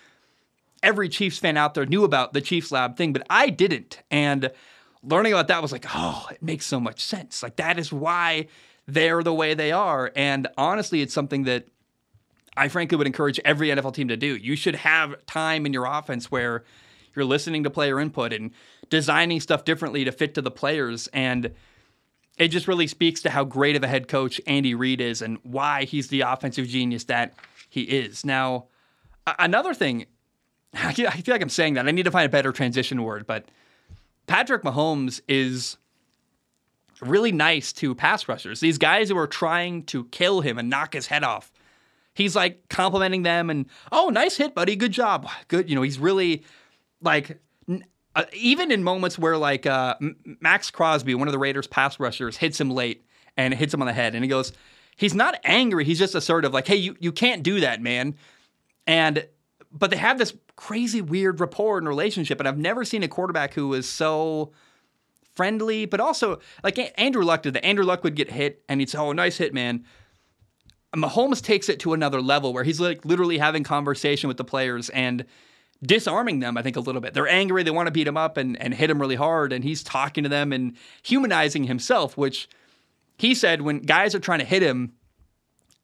[0.83, 4.03] every Chiefs fan out there knew about the Chiefs Lab thing, but I didn't.
[4.11, 4.50] And
[5.05, 7.43] learning about that was like, oh, it makes so much sense.
[7.43, 8.49] Like that is why
[8.87, 10.12] they're the way they are.
[10.14, 11.67] And honestly, it's something that
[12.57, 14.37] I frankly would encourage every NFL team to do.
[14.37, 16.64] You should have time in your offense where
[17.14, 18.51] you're listening to player input and
[18.90, 21.09] designing stuff differently to fit to the players.
[21.09, 21.53] And
[22.38, 25.38] it just really speaks to how great of a head coach Andy Reid is and
[25.43, 27.35] why he's the offensive genius that
[27.69, 28.25] he is.
[28.25, 28.67] Now,
[29.38, 30.07] another thing,
[30.75, 31.87] I feel like I'm saying that.
[31.87, 33.49] I need to find a better transition word, but
[34.26, 35.76] Patrick Mahomes is
[37.00, 38.60] really nice to pass rushers.
[38.60, 41.52] These guys who are trying to kill him and knock his head off.
[42.14, 44.76] He's like complimenting them and, oh, nice hit, buddy.
[44.76, 45.28] Good job.
[45.48, 45.68] Good.
[45.68, 46.44] You know, he's really
[47.02, 47.40] like,
[48.14, 49.96] uh, even in moments where like uh,
[50.40, 53.04] Maxx Crosby, one of the Raiders pass rushers, hits him late
[53.37, 54.14] and hits him on the head.
[54.14, 54.52] And he goes,
[54.96, 55.84] he's not angry.
[55.84, 58.14] He's just assertive, like, hey, you, you can't do that, man.
[58.87, 59.26] And,
[59.74, 62.38] but they have this crazy, weird rapport and relationship.
[62.38, 64.52] And I've never seen a quarterback who was so
[65.34, 67.64] friendly, but also like Andrew Luck did that.
[67.64, 69.84] Andrew Luck would get hit and he'd say, oh, nice hit, man.
[70.92, 74.44] And Mahomes takes it to another level where he's like literally having conversation with the
[74.44, 75.24] players and
[75.82, 77.14] disarming them, I think, a little bit.
[77.14, 79.64] They're angry, they want to beat him up and, and hit him really hard, and
[79.64, 82.48] he's talking to them and humanizing himself, which
[83.18, 84.92] he said when guys are trying to hit him,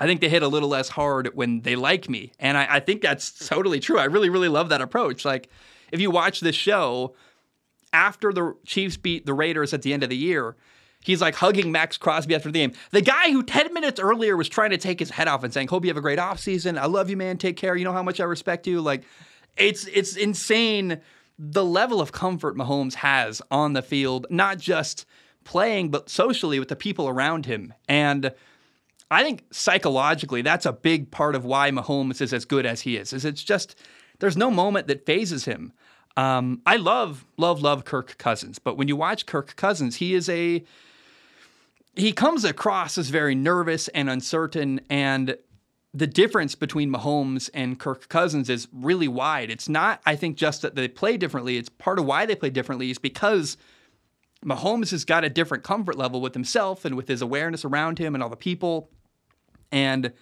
[0.01, 2.33] I think they hit a little less hard when they like me.
[2.39, 3.99] And I, I think that's totally true.
[3.99, 5.27] I really, really love that approach.
[5.27, 5.51] Like,
[5.93, 7.15] if you watch this show,
[7.93, 10.57] after the Chiefs beat the Raiders at the end of the year,
[11.03, 12.73] he's like hugging Maxx Crosby after the game.
[12.93, 15.69] The guy who 10 minutes earlier was trying to take his head off and saying,
[15.69, 16.79] Hope you have a great offseason.
[16.79, 17.37] I love you, man.
[17.37, 17.77] Take care.
[17.77, 18.81] You know how much I respect you.
[18.81, 19.05] Like,
[19.57, 21.01] it's it's insane
[21.39, 25.07] the level of comfort Mahomes has on the field, not just
[25.45, 27.73] playing, but socially with the people around him.
[27.89, 28.33] And
[29.11, 32.97] I think psychologically, that's a big part of why Mahomes is as good as he
[32.97, 33.13] is.
[33.13, 33.77] Is it's just
[34.21, 35.73] there's no moment that fazes him.
[36.17, 40.29] Um, I love, love, love Kirk Cousins, but when you watch Kirk Cousins, he is
[40.29, 40.65] a
[41.97, 45.37] he comes across as very nervous and uncertain, and
[45.93, 49.51] the difference between Mahomes and Kirk Cousins is really wide.
[49.51, 51.57] It's not, I think, just that they play differently.
[51.57, 53.57] It's part of why they play differently is because
[54.45, 58.15] Mahomes has got a different comfort level with himself and with his awareness around him
[58.15, 58.89] and all the people.
[59.73, 60.13] And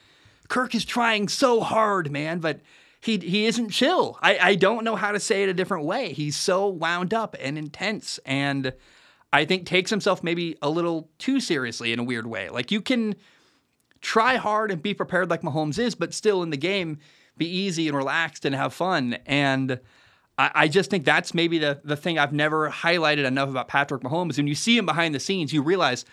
[0.48, 2.60] Kirk is trying so hard, man, but
[3.00, 4.18] he he isn't chill.
[4.22, 6.12] I, I don't know how to say it a different way.
[6.12, 8.72] He's so wound up and intense and
[9.32, 12.48] I think takes himself maybe a little too seriously in a weird way.
[12.48, 13.14] Like you can
[14.00, 16.98] try hard and be prepared like Mahomes is, but still in the game
[17.36, 19.18] be easy and relaxed and have fun.
[19.26, 19.80] And
[20.38, 24.02] I, I just think that's maybe the the thing I've never highlighted enough about Patrick
[24.02, 24.38] Mahomes.
[24.38, 26.04] When you see him behind the scenes, you realize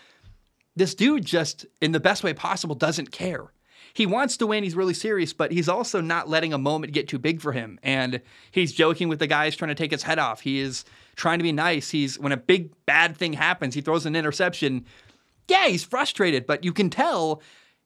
[0.76, 3.52] this dude just in the best way possible doesn't care
[3.96, 4.66] he wants to win.
[4.66, 7.80] He's really serious, but he's also not letting a moment get too big for him.
[7.82, 8.20] And
[8.52, 10.42] he's joking with the guys trying to take his head off.
[10.42, 10.84] He is
[11.16, 11.92] trying to be nice.
[11.92, 14.86] He's when a big bad thing happens, he throws an interception.
[15.48, 17.42] Yeah, he's frustrated, but you can tell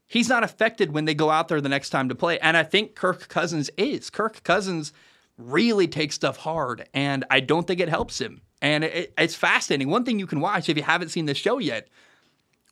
[0.07, 2.39] he's not affected when they go out there the next time to play.
[2.39, 4.09] And I think Kirk Cousins is.
[4.09, 4.93] Kirk Cousins
[5.37, 8.41] really takes stuff hard, and I don't think it helps him.
[8.63, 9.89] And it, it's fascinating.
[9.89, 11.87] One thing you can watch if you haven't seen this show yet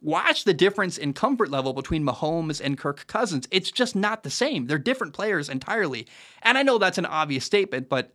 [0.01, 3.47] watch the difference in comfort level between Mahomes and Kirk Cousins.
[3.51, 4.67] It's just not the same.
[4.67, 6.07] They're different players entirely.
[6.43, 8.13] And I know that's an obvious statement, but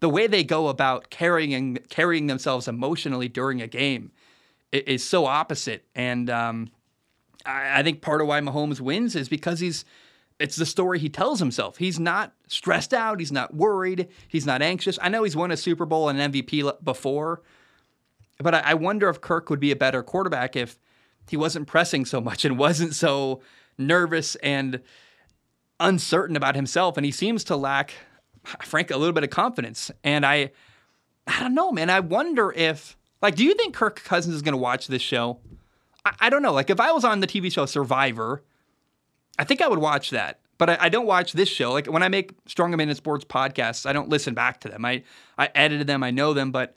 [0.00, 4.12] the way they go about carrying carrying themselves emotionally during a game
[4.72, 5.84] is so opposite.
[5.94, 6.70] And um,
[7.44, 9.84] I, I think part of why Mahomes wins is because he's
[10.38, 11.78] it's the story he tells himself.
[11.78, 13.18] He's not stressed out.
[13.18, 14.08] He's not worried.
[14.28, 14.98] He's not anxious.
[15.02, 17.42] I know he's won a Super Bowl and MVP before,
[18.38, 20.78] but I wonder if Kirk would be a better quarterback if
[21.30, 23.40] he wasn't pressing so much and wasn't so
[23.76, 24.80] nervous and
[25.80, 26.96] uncertain about himself.
[26.96, 27.94] And he seems to lack,
[28.62, 29.90] frankly, a little bit of confidence.
[30.02, 30.50] And I,
[31.26, 31.90] I don't know, man.
[31.90, 35.38] I wonder if, like, do you think Kirk Cousins is going to watch this show?
[36.04, 36.52] I, I, don't know.
[36.52, 38.42] Like, if I was on the TV show Survivor,
[39.38, 40.40] I think I would watch that.
[40.58, 41.72] But I, I don't watch this show.
[41.72, 44.84] Like when I make Strong Opinion Sports podcasts, I don't listen back to them.
[44.84, 45.04] I,
[45.38, 46.74] I edited them, I know them, but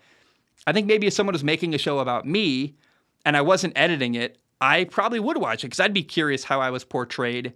[0.67, 2.75] I think maybe if someone was making a show about me
[3.25, 6.61] and I wasn't editing it, I probably would watch it because I'd be curious how
[6.61, 7.53] I was portrayed.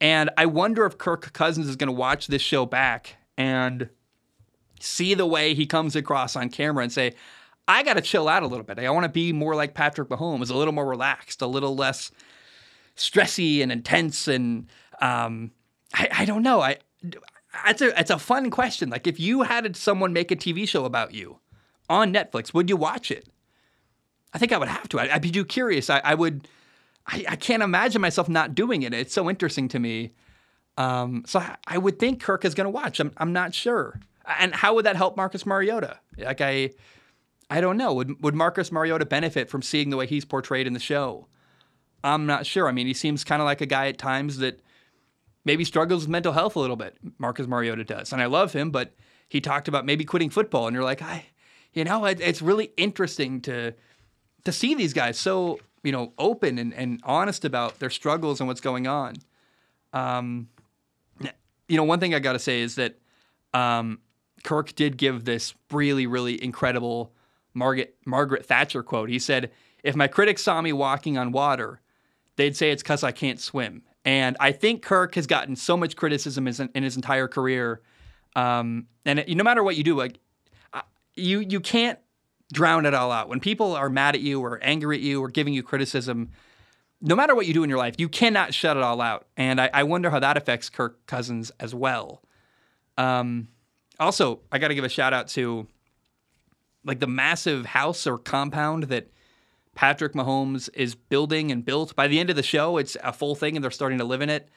[0.00, 3.88] And I wonder if Kirk Cousins is going to watch this show back and
[4.78, 7.14] see the way he comes across on camera and say,
[7.66, 8.78] I got to chill out a little bit.
[8.78, 12.12] I want to be more like Patrick Mahomes, a little more relaxed, a little less
[12.96, 14.28] stressy and intense.
[14.28, 14.68] And
[15.00, 15.50] um,
[15.94, 16.60] I, I, don't know.
[16.60, 16.78] I
[17.66, 18.88] it's a it's a fun question.
[18.88, 21.40] Like if you had someone make a TV show about you
[21.88, 23.28] on Netflix, would you watch it?
[24.32, 25.00] I think I would have to.
[25.00, 25.90] I, would be too curious.
[25.90, 26.48] I, I would.
[27.06, 28.92] I, I, can't imagine myself not doing it.
[28.92, 30.12] It's so interesting to me.
[30.76, 32.98] Um, so I, I, would think Kirk is going to watch.
[32.98, 34.00] I'm, I'm not sure.
[34.40, 36.00] And how would that help Marcus Mariota?
[36.18, 36.70] Like I,
[37.48, 37.94] I don't know.
[37.94, 41.28] Would would Marcus Mariota benefit from seeing the way he's portrayed in the show?
[42.02, 42.68] I'm not sure.
[42.68, 44.60] I mean, he seems kind of like a guy at times that
[45.44, 46.96] maybe struggles with mental health a little bit.
[47.18, 48.94] Marcus Mariota does, and I love him, but
[49.28, 51.26] he talked about maybe quitting football, and you're like, I,
[51.72, 53.74] you know, it, it's really interesting to
[54.46, 58.48] to see these guys so you know, open and, and honest about their struggles and
[58.48, 59.14] what's going on.
[59.92, 60.48] Um,
[61.68, 62.98] you know, one thing I got to say is that
[63.54, 64.00] um,
[64.42, 67.12] Kirk did give this really, really incredible
[67.54, 69.08] Margaret Margaret Thatcher quote.
[69.08, 69.52] He said,
[69.84, 71.80] "If my critics saw me walking on water,
[72.34, 75.94] they'd say it's because I can't swim." And I think Kirk has gotten so much
[75.94, 77.80] criticism in his entire career,
[78.34, 80.18] um, and it, no matter what you do, like
[81.14, 81.98] you you can't
[82.52, 83.28] drown it all out.
[83.28, 86.30] When people are mad at you or angry at you or giving you criticism,
[87.00, 89.26] no matter what you do in your life, you cannot shut it all out.
[89.36, 92.22] And I, I wonder how that affects Kirk Cousins as well.
[92.96, 93.48] Um,
[93.98, 95.66] also, I got to give a shout out to
[96.84, 99.10] like the massive house or compound that
[99.74, 101.94] Patrick Mahomes is building and built.
[101.94, 104.22] By the end of the show, it's a full thing and they're starting to live
[104.22, 104.48] in it.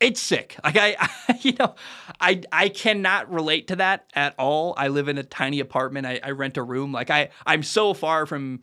[0.00, 0.56] It's sick.
[0.62, 1.74] Like I, I you know,
[2.20, 4.74] I I cannot relate to that at all.
[4.76, 6.06] I live in a tiny apartment.
[6.06, 6.92] I, I rent a room.
[6.92, 8.60] Like I I'm so far from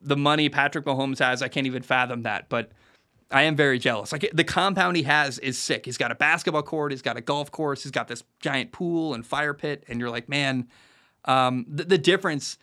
[0.00, 1.42] the money Patrick Mahomes has.
[1.42, 2.48] I can't even fathom that.
[2.48, 2.72] But
[3.30, 4.10] I am very jealous.
[4.10, 5.84] Like the compound he has is sick.
[5.84, 6.90] He's got a basketball court.
[6.90, 7.82] He's got a golf course.
[7.82, 9.84] He's got this giant pool and fire pit.
[9.88, 10.68] And you're like, man,
[11.26, 12.58] um, the, the, difference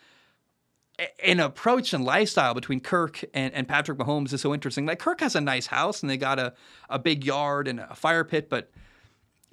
[1.23, 4.85] in approach and lifestyle between Kirk and, and Patrick Mahomes is so interesting.
[4.85, 6.53] Like Kirk has a nice house and they got a,
[6.89, 8.71] a big yard and a fire pit, but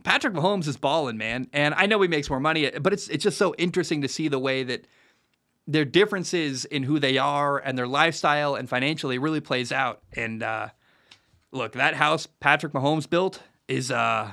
[0.04, 1.48] Patrick Mahomes is balling, man.
[1.52, 4.28] And I know he makes more money, but it's it's just so interesting to see
[4.28, 4.86] the way that
[5.66, 10.02] their differences in who they are and their lifestyle and financially really plays out.
[10.14, 10.68] And uh,
[11.52, 14.32] look, that house Patrick Mahomes built is uh,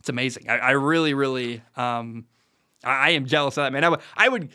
[0.00, 0.50] it's amazing.
[0.50, 2.26] I, I really, really, um,
[2.82, 3.84] I, I, am jealous of that man.
[3.84, 4.50] I would, I would,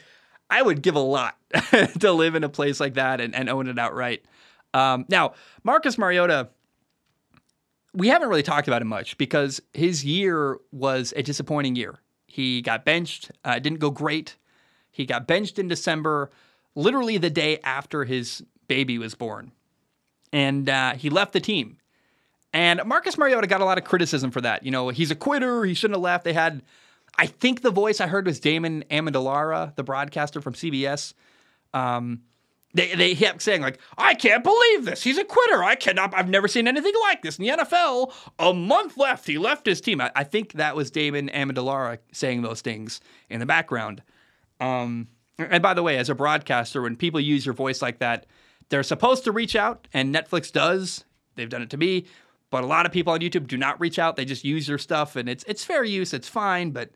[0.49, 1.37] I would give a lot
[1.99, 4.23] to live in a place like that and, and own it outright.
[4.73, 5.33] Um, now,
[5.63, 6.49] Marcus Mariota,
[7.93, 11.99] we haven't really talked about him much because his year was a disappointing year.
[12.27, 13.31] He got benched.
[13.43, 14.35] Uh, it didn't go great.
[14.91, 16.29] He got benched in December,
[16.75, 19.51] literally the day after his baby was born.
[20.31, 21.77] And uh, he left the team.
[22.53, 24.63] And Marcus Mariota got a lot of criticism for that.
[24.63, 25.65] You know, he's a quitter.
[25.65, 26.23] He shouldn't have left.
[26.23, 26.63] They had,
[27.19, 31.13] I think the voice I heard was Damon Amendolara, the broadcaster from CBS.
[31.73, 32.21] Um,
[32.73, 35.03] they, they kept saying like, I can't believe this.
[35.03, 35.61] He's a quitter.
[35.61, 36.13] I cannot.
[36.13, 38.13] I've never seen anything like this in the NFL.
[38.39, 39.27] A month left.
[39.27, 39.99] He left his team.
[39.99, 44.01] I, I think that was Damon Amendolara saying those things in the background.
[44.61, 48.27] Um, and by the way, as a broadcaster, when people use your voice like that,
[48.69, 51.03] they're supposed to reach out, and Netflix does.
[51.35, 52.05] They've done it to me,
[52.51, 54.15] but a lot of people on YouTube do not reach out.
[54.15, 56.13] They just use your stuff, and it's it's fair use.
[56.13, 56.91] It's fine, but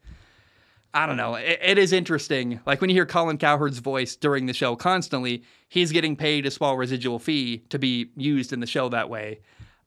[0.94, 1.36] I don't know.
[1.36, 2.60] It, it is interesting.
[2.66, 6.52] Like when you hear Colin Cowherd's voice during the show constantly, he's getting paid a
[6.52, 9.40] small residual fee to be used in the show that way.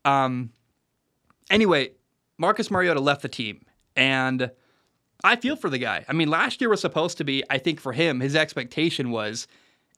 [0.05, 0.50] Um,
[1.50, 1.90] anyway,
[2.38, 4.50] Marcus Mariota left the team, and
[5.24, 6.05] I feel for the guy.
[6.09, 9.46] I mean, last year was supposed to be, I think for him, his expectation was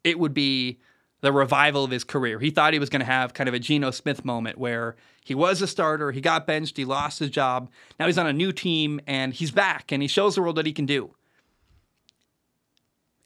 [0.05, 0.79] it would be
[1.21, 2.39] the revival of his career.
[2.39, 5.35] He thought he was going to have kind of a Geno Smith moment where he
[5.35, 7.71] was a starter, he got benched, he lost his job.
[7.99, 10.67] Now he's on a new team and he's back and he shows the world what
[10.67, 11.15] he can do.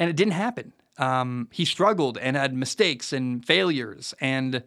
[0.00, 0.72] And it didn't happen.
[0.98, 4.62] Um, he struggled and had mistakes and failures and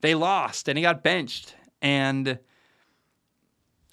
[0.00, 1.54] they lost and he got benched.
[1.80, 2.38] And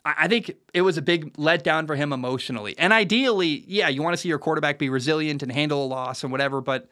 [0.05, 2.77] I think it was a big letdown for him emotionally.
[2.77, 6.23] And ideally, yeah, you want to see your quarterback be resilient and handle a loss
[6.23, 6.59] and whatever.
[6.59, 6.89] But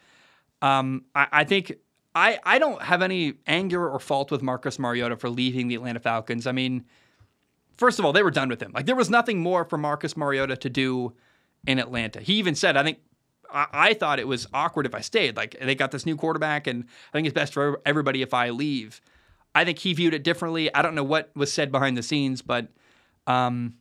[0.62, 1.74] um, I, I, think
[2.16, 6.00] I, I don't have any anger or fault with Marcus Mariota for leaving the Atlanta
[6.00, 6.48] Falcons.
[6.48, 6.86] I mean,
[7.78, 8.72] first of all, they were done with him.
[8.74, 11.14] Like there was nothing more for Marcus Mariota to do
[11.66, 12.22] in Atlanta.
[12.22, 13.00] He even said, I think
[13.52, 15.36] I, I thought it was awkward if I stayed.
[15.36, 18.50] Like they got this new quarterback, and I think it's best for everybody if I
[18.50, 19.02] leave.
[19.54, 20.74] I think he viewed it differently.
[20.74, 22.70] I don't know what was said behind the scenes, but
[23.28, 23.76] um,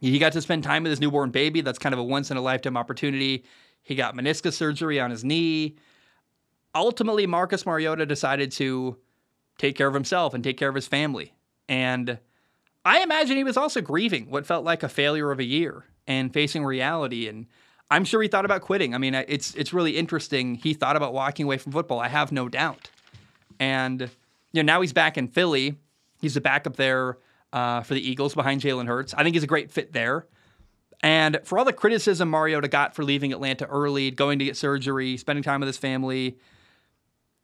[0.00, 1.60] he got to spend time with his newborn baby.
[1.60, 3.44] That's kind of a once in a lifetime opportunity.
[3.82, 5.76] He got meniscus surgery on his knee.
[6.74, 8.96] Ultimately, Marcus Mariota decided to
[9.58, 11.34] take care of himself and take care of his family.
[11.68, 12.18] And
[12.84, 16.32] I imagine he was also grieving what felt like a failure of a year and
[16.32, 17.28] facing reality.
[17.28, 17.46] And
[17.90, 18.94] I'm sure he thought about quitting.
[18.94, 20.54] I mean, it's it's really interesting.
[20.54, 22.00] He thought about walking away from football.
[22.00, 22.90] I have no doubt.
[23.58, 24.02] And
[24.52, 25.76] you know, now he's back in Philly.
[26.20, 27.18] He's a backup there
[27.52, 29.14] uh, for the Eagles behind Jalen Hurts.
[29.14, 30.26] I think he's a great fit there.
[31.02, 35.16] And for all the criticism Mariota got for leaving Atlanta early, going to get surgery,
[35.16, 36.38] spending time with his family,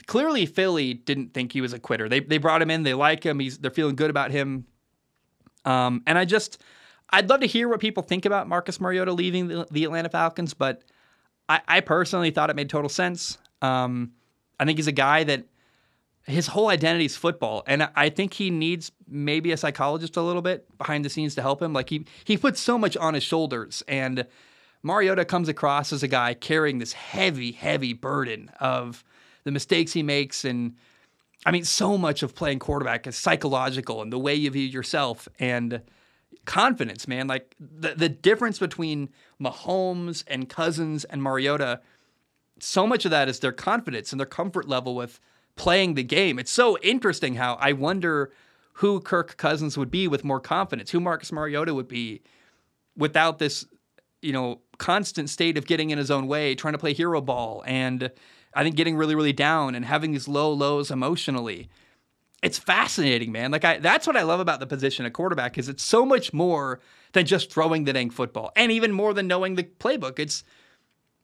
[0.07, 2.09] clearly Philly didn't think he was a quitter.
[2.09, 4.67] They, they brought him in, they like him, he's they're feeling good about him.
[5.65, 6.63] Um, and I just
[7.11, 10.55] I'd love to hear what people think about Marcus Mariota leaving the, the Atlanta Falcons,
[10.55, 10.83] but
[11.49, 13.39] I, I, personally thought it made total sense.
[13.63, 14.13] Um,
[14.59, 15.45] I think he's a guy that
[16.27, 20.43] his whole identity is football, and I think he needs maybe a psychologist a little
[20.43, 21.73] bit behind the scenes to help him.
[21.73, 24.27] Like he he puts so much on his shoulders, and
[24.83, 29.05] Mariota comes across as a guy carrying this heavy, heavy burden of
[29.45, 30.74] the mistakes he makes, and
[31.47, 35.28] I mean, so much of playing quarterback is psychological and the way you view yourself
[35.38, 35.82] and
[36.45, 37.26] confidence, man.
[37.26, 41.80] Like the the difference between Mahomes and Cousins and Mariota,
[42.61, 45.20] so much of that is their confidence and their comfort level with
[45.57, 46.38] playing the game.
[46.38, 48.32] It's so interesting how I wonder
[48.74, 52.22] who Kirk Cousins would be with more confidence, who Marcus Mariota would be
[52.97, 53.66] without this,
[54.20, 57.62] you know, constant state of getting in his own way, trying to play hero ball,
[57.66, 58.11] and
[58.55, 61.69] I think getting really, really down and having these low lows emotionally.
[62.43, 63.51] It's fascinating, man.
[63.51, 66.33] Like I, that's what I love about the position of quarterback is it's so much
[66.33, 66.81] more
[67.13, 70.19] than just throwing the dang football, and even more than knowing the playbook.
[70.19, 70.45] It's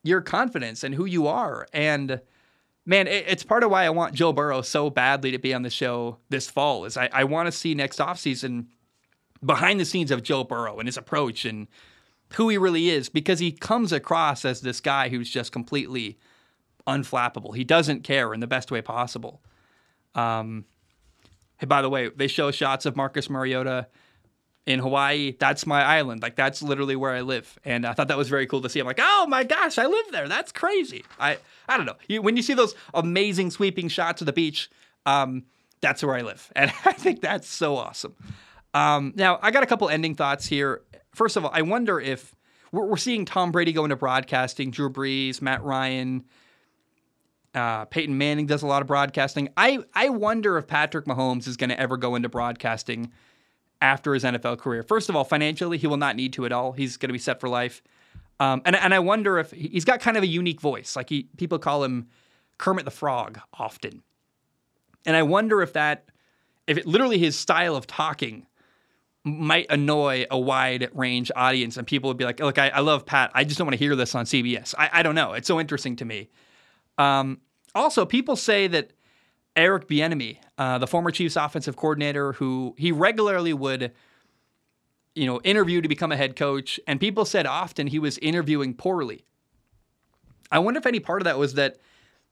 [0.02, 2.22] your confidence and who you are, and
[2.86, 5.62] man, it, it's part of why I want Joe Burrow so badly to be on
[5.62, 6.86] the show this fall.
[6.86, 8.66] Is I, I want to see next offseason
[9.44, 11.68] behind the scenes of Joe Burrow and his approach and
[12.34, 16.18] who he really is because he comes across as this guy who's just completely
[16.90, 17.54] unflappable.
[17.54, 19.40] He doesn't care in the best way possible.
[20.14, 20.64] Um,
[21.58, 23.86] hey, by the way, they show shots of Marcus Mariota
[24.66, 25.36] in Hawaii.
[25.38, 26.22] That's my island.
[26.22, 28.80] Like that's literally where I live, and I thought that was very cool to see.
[28.80, 30.28] I'm like, oh my gosh, I live there.
[30.28, 31.04] That's crazy.
[31.18, 31.38] I
[31.68, 31.96] I don't know.
[32.08, 34.70] You, when you see those amazing sweeping shots of the beach,
[35.06, 35.44] um,
[35.80, 38.14] that's where I live, and I think that's so awesome.
[38.74, 40.82] Um, now I got a couple ending thoughts here.
[41.14, 42.36] First of all, I wonder if
[42.72, 46.24] we're, we're seeing Tom Brady go into broadcasting, Drew Brees, Matt Ryan.
[47.54, 49.48] Uh, Peyton Manning does a lot of broadcasting.
[49.56, 53.10] I, I wonder if Patrick Mahomes is going to ever go into broadcasting
[53.82, 54.82] after his NFL career.
[54.82, 56.72] First of all, financially, he will not need to at all.
[56.72, 57.82] He's going to be set for life.
[58.38, 60.96] Um, and, and I wonder if he's got kind of a unique voice.
[60.96, 62.08] Like he, people call him
[62.58, 64.02] Kermit the Frog often.
[65.04, 66.06] And I wonder if that,
[66.66, 68.46] if it literally his style of talking
[69.24, 73.04] might annoy a wide range audience and people would be like, look, I, I love
[73.04, 73.30] Pat.
[73.34, 74.74] I just don't want to hear this on CBS.
[74.78, 75.34] I, I don't know.
[75.34, 76.30] It's so interesting to me.
[77.00, 77.40] Um,
[77.74, 78.92] also, people say that
[79.56, 83.92] Eric Bieniemy, uh, the former Chiefs offensive coordinator, who he regularly would,
[85.14, 88.74] you know, interview to become a head coach, and people said often he was interviewing
[88.74, 89.24] poorly.
[90.52, 91.78] I wonder if any part of that was that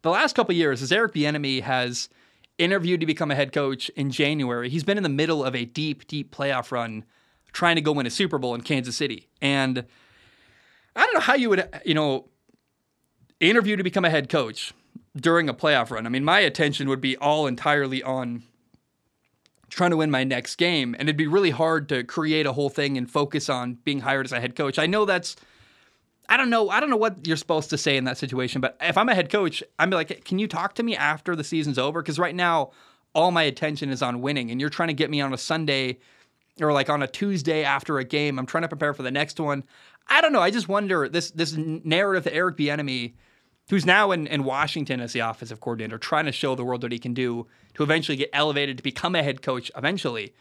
[0.03, 2.11] the last couple years, as Eric Bieniemy has
[2.59, 5.65] interviewed to become a head coach in January, he's been in the middle of a
[5.65, 7.05] deep, deep playoff run,
[7.53, 9.87] trying to go win a Super Bowl in Kansas City, and
[10.95, 12.29] I don't know how you would, you know,
[13.41, 14.73] interview to become a head coach
[15.17, 16.07] during a playoff run.
[16.07, 18.43] I mean, my attention would be all entirely on
[19.71, 22.71] trying to win my next game, and it'd be really hard to create a whole
[22.71, 24.79] thing and focus on being hired as a head coach.
[24.79, 25.37] I know that's
[26.29, 26.69] I don't know.
[26.69, 29.15] I don't know what you're supposed to say in that situation, but if I'm a
[29.15, 32.03] head coach, I'm like, can you talk to me after the season's over?
[32.03, 32.73] Because right now,
[33.15, 35.99] all my attention is on winning, and you're trying to get me on a Sunday
[36.61, 38.39] or like on a Tuesday after a game.
[38.39, 39.65] I'm trying to prepare for the next one.
[40.09, 40.43] I don't know.
[40.43, 43.15] I just wonder this this narrative that Eric Bieniemy
[43.71, 46.93] who's now in, in Washington as the offensive coordinator, trying to show the world what
[46.93, 50.35] he can do to eventually get elevated to become a head coach eventually.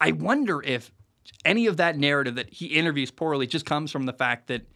[0.00, 0.90] I wonder if
[1.44, 4.66] any of that narrative that he interviews poorly just comes from the fact that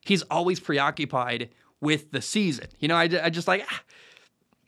[0.00, 1.50] he's always preoccupied
[1.80, 2.66] with the season.
[2.78, 3.82] You know, I, I just like, ah,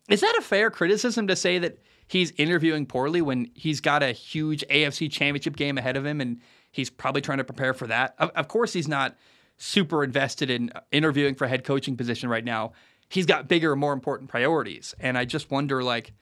[0.09, 4.13] is that a fair criticism to say that he's interviewing poorly when he's got a
[4.13, 6.41] huge AFC championship game ahead of him and
[6.71, 8.15] he's probably trying to prepare for that?
[8.19, 9.17] Of, of course, he's not
[9.63, 12.73] super invested in interviewing for a head coaching position right now.
[13.09, 14.93] He's got bigger, more important priorities.
[14.99, 16.13] And I just wonder like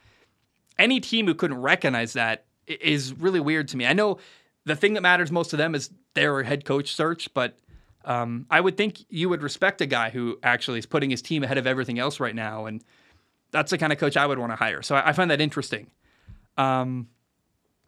[0.78, 3.86] any team who couldn't recognize that is really weird to me.
[3.86, 4.18] I know
[4.66, 7.56] the thing that matters most to them is their head coach search, but
[8.04, 11.42] um, I would think you would respect a guy who actually is putting his team
[11.42, 12.66] ahead of everything else right now.
[12.66, 12.84] And
[13.52, 14.82] that's the kind of coach I would want to hire.
[14.82, 15.86] So I, I find that interesting.
[16.58, 17.08] Um,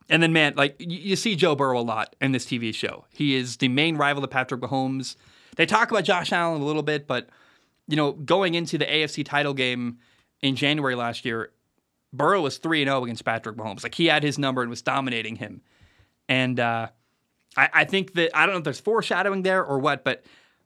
[0.09, 3.05] and then, man, like you, you see Joe Burrow a lot in this TV show.
[3.11, 5.16] He is the main rival to Patrick Mahomes.
[5.57, 7.28] They talk about Josh Allen a little bit, but
[7.88, 9.98] you know, going into the AFC title game
[10.40, 11.50] in January last year,
[12.12, 13.82] Burrow was 3 0 against Patrick Mahomes.
[13.82, 15.62] Like he had his number and was dominating him.
[16.28, 16.88] And uh,
[17.57, 20.24] I, I, think that, I don't know if there's foreshadowing there or what, but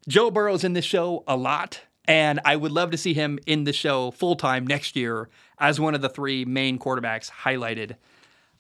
[0.09, 1.81] Joe Burrow's in this show a lot.
[2.09, 5.29] And I would love to see him in the show full time next year
[5.59, 7.97] as one of the three main quarterbacks highlighted.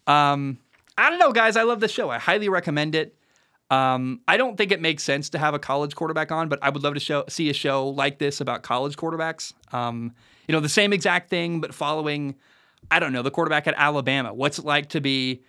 [0.08, 0.58] Um,
[0.98, 1.56] I don't know, guys.
[1.56, 2.10] I love this show.
[2.10, 3.16] I highly recommend it.
[3.70, 6.70] Um, I don't think it makes sense to have a college quarterback on, but I
[6.70, 9.52] would love to show, see a show like this about college quarterbacks.
[9.74, 10.12] Um,
[10.46, 12.36] you know, the same exact thing, but following,
[12.90, 14.32] I don't know, the quarterback at Alabama.
[14.32, 15.42] What's it like to be,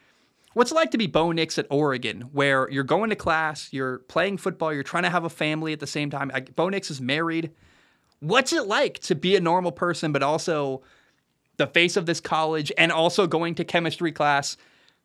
[0.54, 4.00] what's it like to be Bo Nix at Oregon, where you're going to class, you're
[4.00, 6.32] playing football, you're trying to have a family at the same time.
[6.34, 7.52] I, Bo Nix is married.
[8.20, 10.82] What's it like to be a normal person, but also
[11.58, 14.58] the face of this college and also going to chemistry class?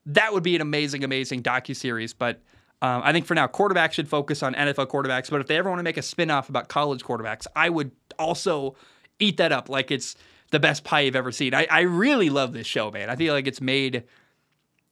[0.07, 2.41] That would be an amazing, amazing docu series, but
[2.83, 5.31] um, I think for now, quarterbacks should focus on NFL quarterbacks.
[5.31, 8.75] But if they ever want to make a spinoff about college quarterbacks, I would also
[9.21, 10.17] eat that up like it's
[10.51, 11.55] the best pie you've ever seen.
[11.55, 13.09] I, I really love this show, man.
[13.09, 14.03] I feel like it's made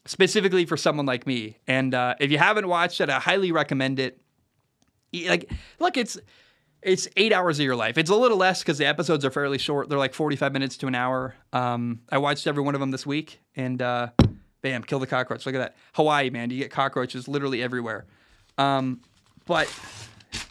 [0.07, 1.59] specifically for someone like me.
[1.66, 4.20] And uh, if you haven't watched it, I highly recommend it.
[5.12, 6.16] Like, look, it's
[6.82, 7.99] it's eight hours of your life.
[7.99, 9.88] It's a little less because the episodes are fairly short.
[9.88, 11.34] They're like forty five minutes to an hour.
[11.53, 14.11] Um, I watched every one of them this week, and uh,
[14.62, 15.46] bam, kill the cockroach.
[15.46, 16.50] Look at that, Hawaii, man.
[16.50, 18.06] You get cockroaches literally everywhere.
[18.58, 19.00] Um,
[19.46, 19.72] but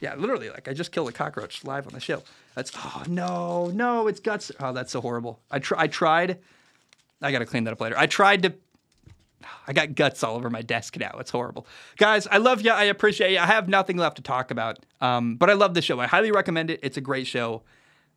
[0.01, 2.23] yeah, literally, like I just killed a cockroach live on the show.
[2.55, 4.51] That's oh no, no, it's guts.
[4.59, 5.39] Oh, that's so horrible.
[5.51, 6.39] I tr- I tried.
[7.21, 7.97] I gotta clean that up later.
[7.97, 8.53] I tried to.
[9.67, 11.15] I got guts all over my desk now.
[11.19, 11.65] It's horrible,
[11.97, 12.27] guys.
[12.27, 12.71] I love you.
[12.71, 13.39] I appreciate you.
[13.39, 15.99] I have nothing left to talk about, um, but I love the show.
[15.99, 16.79] I highly recommend it.
[16.83, 17.63] It's a great show,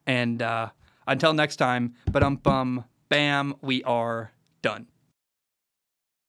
[0.06, 0.70] and uh,
[1.06, 4.32] until next time, but um bum bam, we are
[4.62, 4.86] done.